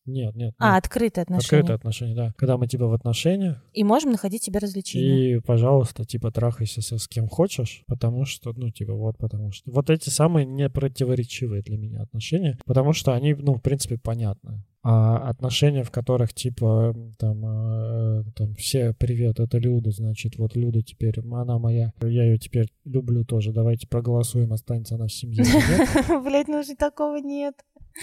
[0.04, 0.84] Нет, нет, А, нет.
[0.84, 1.60] открытые отношения.
[1.60, 2.34] Открытые отношения, да.
[2.36, 5.36] Когда мы, типа, в отношениях, И можем находить себе развлечения.
[5.36, 9.70] И, пожалуйста, типа, трахайся со с кем хочешь, потому что, ну, типа, вот, потому что...
[9.70, 14.64] Вот эти самые непротиворечивые для меня отношения, потому что они, ну, в принципе, понятны.
[14.84, 20.82] А отношения, в которых, типа, там, э, там, все, привет, это Люда, значит, вот Люда
[20.82, 25.44] теперь, она моя, я ее теперь люблю тоже, давайте проголосуем, останется она в семье.
[26.24, 27.54] Блять, ну же такого нет.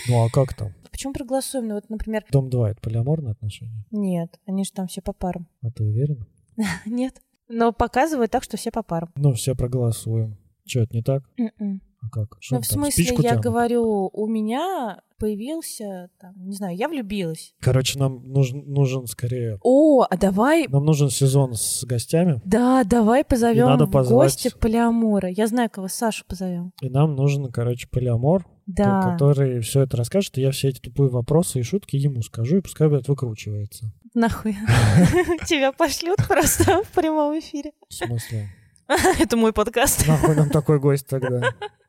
[0.07, 0.73] Ну, а как там?
[0.91, 1.67] Почему проголосуем?
[1.67, 3.85] Ну вот, например, Дом 2— это полиаморные отношения?
[3.91, 5.47] нет, они же там все по парам.
[5.61, 6.25] А ты уверена?
[6.85, 7.21] Нет.
[7.47, 9.09] Но показывают так, что все по парам.
[9.15, 10.37] Ну, все проголосуем.
[10.65, 11.23] Че, это не так?
[11.37, 11.81] М-м.
[12.01, 12.37] А как?
[12.39, 13.43] Что Ну, в там, смысле, я тянут?
[13.43, 17.53] говорю, у меня появился, там, не знаю, я влюбилась.
[17.59, 19.57] Короче, нам нужен, нужен скорее...
[19.63, 24.51] О, а давай, Нам нужен сезон с гостями, да, давай позовем надо в позвать- гости
[24.59, 25.29] полиамора.
[25.29, 26.71] Я знаю, кого Сашу позовем.
[26.81, 29.01] и нам нужен, короче, полиамор, Да.
[29.01, 32.57] ко- который все это расскажет, и я все эти тупые вопросы и шутки ему скажу,
[32.57, 33.91] и пускай, блядь, выкручивается.
[34.13, 34.53] Нахуй.
[35.47, 37.71] Тебя пошлют просто в прямом эфире.
[37.89, 38.49] В смысле?
[39.19, 40.07] Это мой подкаст.
[40.07, 41.41] Нахуй нам такой гость тогда?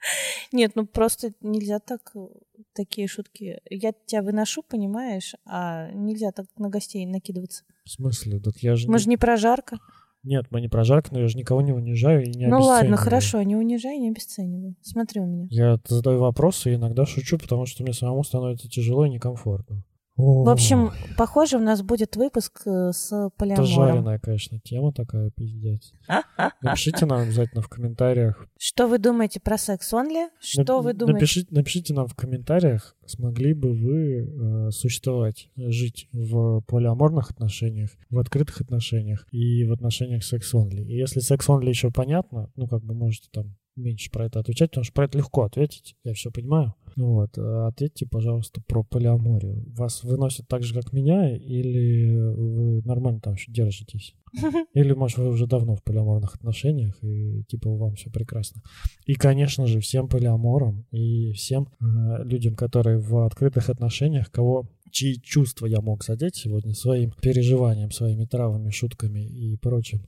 [0.53, 2.27] Нет, ну просто нельзя так э,
[2.75, 3.61] такие шутки.
[3.71, 7.65] Я тебя выношу, понимаешь, а нельзя так на гостей накидываться.
[7.85, 8.41] В смысле?
[8.41, 8.87] Так я же...
[8.89, 9.79] Мы не- же не про жарко.
[10.23, 12.75] Нет, мы не про жарко, но я же никого не унижаю и не Ну ладно,
[12.79, 12.99] обесцениваю.
[12.99, 14.77] хорошо, не унижай, не обесценивай.
[14.83, 15.47] Смотри у меня.
[15.51, 19.83] Я задаю вопросы и иногда шучу, потому что мне самому становится тяжело и некомфортно.
[20.21, 23.67] В общем, похоже, у нас будет выпуск э, с Это полиамором.
[23.67, 25.93] жареная, конечно, тема такая, пиздец.
[26.63, 28.47] Напишите нам обязательно в комментариях.
[28.59, 30.29] Что вы думаете про секс онли?
[30.41, 31.15] Что Нап- вы думаете?
[31.15, 38.19] Напишите, напишите нам в комментариях, смогли бы вы э, существовать, жить в полиаморных отношениях, в
[38.19, 40.83] открытых отношениях и в отношениях секс-онли.
[40.83, 44.85] И если секс-онли еще понятно, ну, как бы можете там меньше про это отвечать, потому
[44.85, 46.75] что про это легко ответить, я все понимаю.
[46.97, 47.39] Вот.
[47.39, 49.65] а Ответьте, пожалуйста, про полиаморию.
[49.77, 54.15] Вас выносят так же, как меня, или вы нормально там еще держитесь?
[54.75, 58.63] Или, может, вы уже давно в полиаморных отношениях, и типа вам все прекрасно.
[59.05, 65.21] И, конечно же, всем полиаморам и всем э, людям, которые в открытых отношениях, кого чьи
[65.21, 70.07] чувства я мог задеть сегодня своим переживанием, своими травами, шутками и прочим,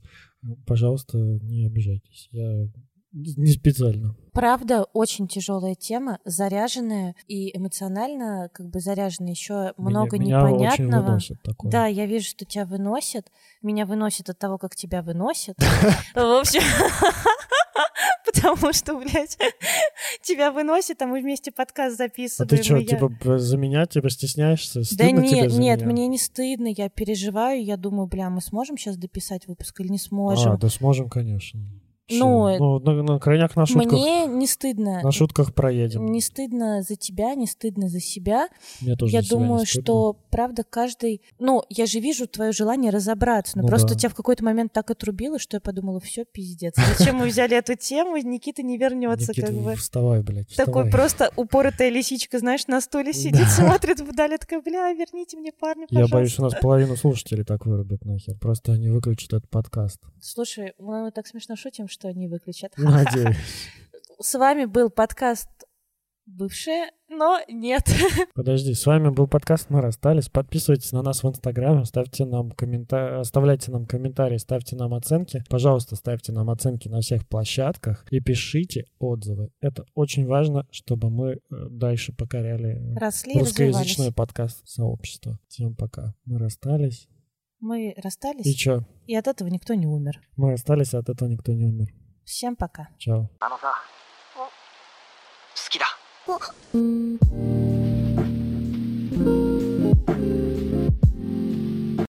[0.65, 2.29] пожалуйста, не обижайтесь.
[2.31, 2.69] Я
[3.13, 4.15] не специально.
[4.33, 9.31] Правда, очень тяжелая тема, заряженная и эмоционально как бы заряженная.
[9.31, 11.05] Еще много меня, меня очень непонятного.
[11.05, 11.71] выносит такое.
[11.71, 13.31] Да, я вижу, что тебя выносит.
[13.61, 15.55] Меня выносит от того, как тебя выносит.
[16.15, 16.61] В общем,
[18.25, 19.37] потому что, блядь,
[20.23, 22.49] тебя выносит, а мы вместе подкаст А записываем.
[22.49, 24.79] ты что, я- типа за меня типа стесняешься?
[24.79, 25.85] Да Стыдно нет, нет, меня?
[25.91, 29.99] мне не стыдно, я переживаю, я думаю, бля, мы сможем сейчас дописать выпуск или не
[29.99, 30.53] сможем?
[30.53, 31.61] А, да сможем, конечно.
[32.09, 35.01] Ну, ну на, на крайняк на шутках, Мне не стыдно.
[35.01, 36.05] на шутках проедем.
[36.11, 38.49] Не стыдно за тебя, не стыдно за себя.
[38.81, 39.83] Мне тоже я за себя не думаю, стыдно.
[39.83, 41.21] что, правда, каждый...
[41.39, 43.95] Ну, я же вижу твое желание разобраться, но Ну просто да.
[43.95, 46.75] тебя в какой-то момент так отрубило, что я подумала, все, пиздец.
[46.97, 48.17] Зачем мы взяли эту тему?
[48.17, 49.75] Никита не вернется, Никита, как бы.
[49.75, 55.37] вставай, блядь, Такой просто упоротая лисичка, знаешь, на стуле сидит, смотрит вдали, такая, бля, верните
[55.37, 56.15] мне парня, Я пожалуйста.
[56.17, 58.35] боюсь, у нас половину слушателей так вырубят нахер.
[58.39, 59.99] Просто они выключат этот подкаст.
[60.19, 62.73] Слушай, мы так смешно шутим, что они выключат.
[62.77, 63.37] Надеюсь.
[64.19, 65.49] С вами был подкаст
[66.25, 67.83] «Бывшие», но нет.
[68.33, 70.29] Подожди, с вами был подкаст «Мы расстались».
[70.29, 73.19] Подписывайтесь на нас в Инстаграме, ставьте нам коммента...
[73.19, 75.43] оставляйте нам комментарии, ставьте нам оценки.
[75.49, 79.49] Пожалуйста, ставьте нам оценки на всех площадках и пишите отзывы.
[79.59, 81.37] Это очень важно, чтобы мы э,
[81.69, 84.15] дальше покоряли Росли русскоязычное развивались.
[84.15, 85.39] подкаст сообщество.
[85.49, 86.15] Всем пока.
[86.25, 87.07] Мы расстались.
[87.62, 88.82] Мы расстались, И чё?
[89.06, 90.20] и от этого никто не умер.
[90.36, 91.88] Мы расстались, а от этого никто не умер.
[92.24, 92.88] Всем пока.
[92.98, 93.28] Чао.
[93.40, 93.72] あのさ
[94.36, 95.86] 好きだ
[96.74, 97.61] うん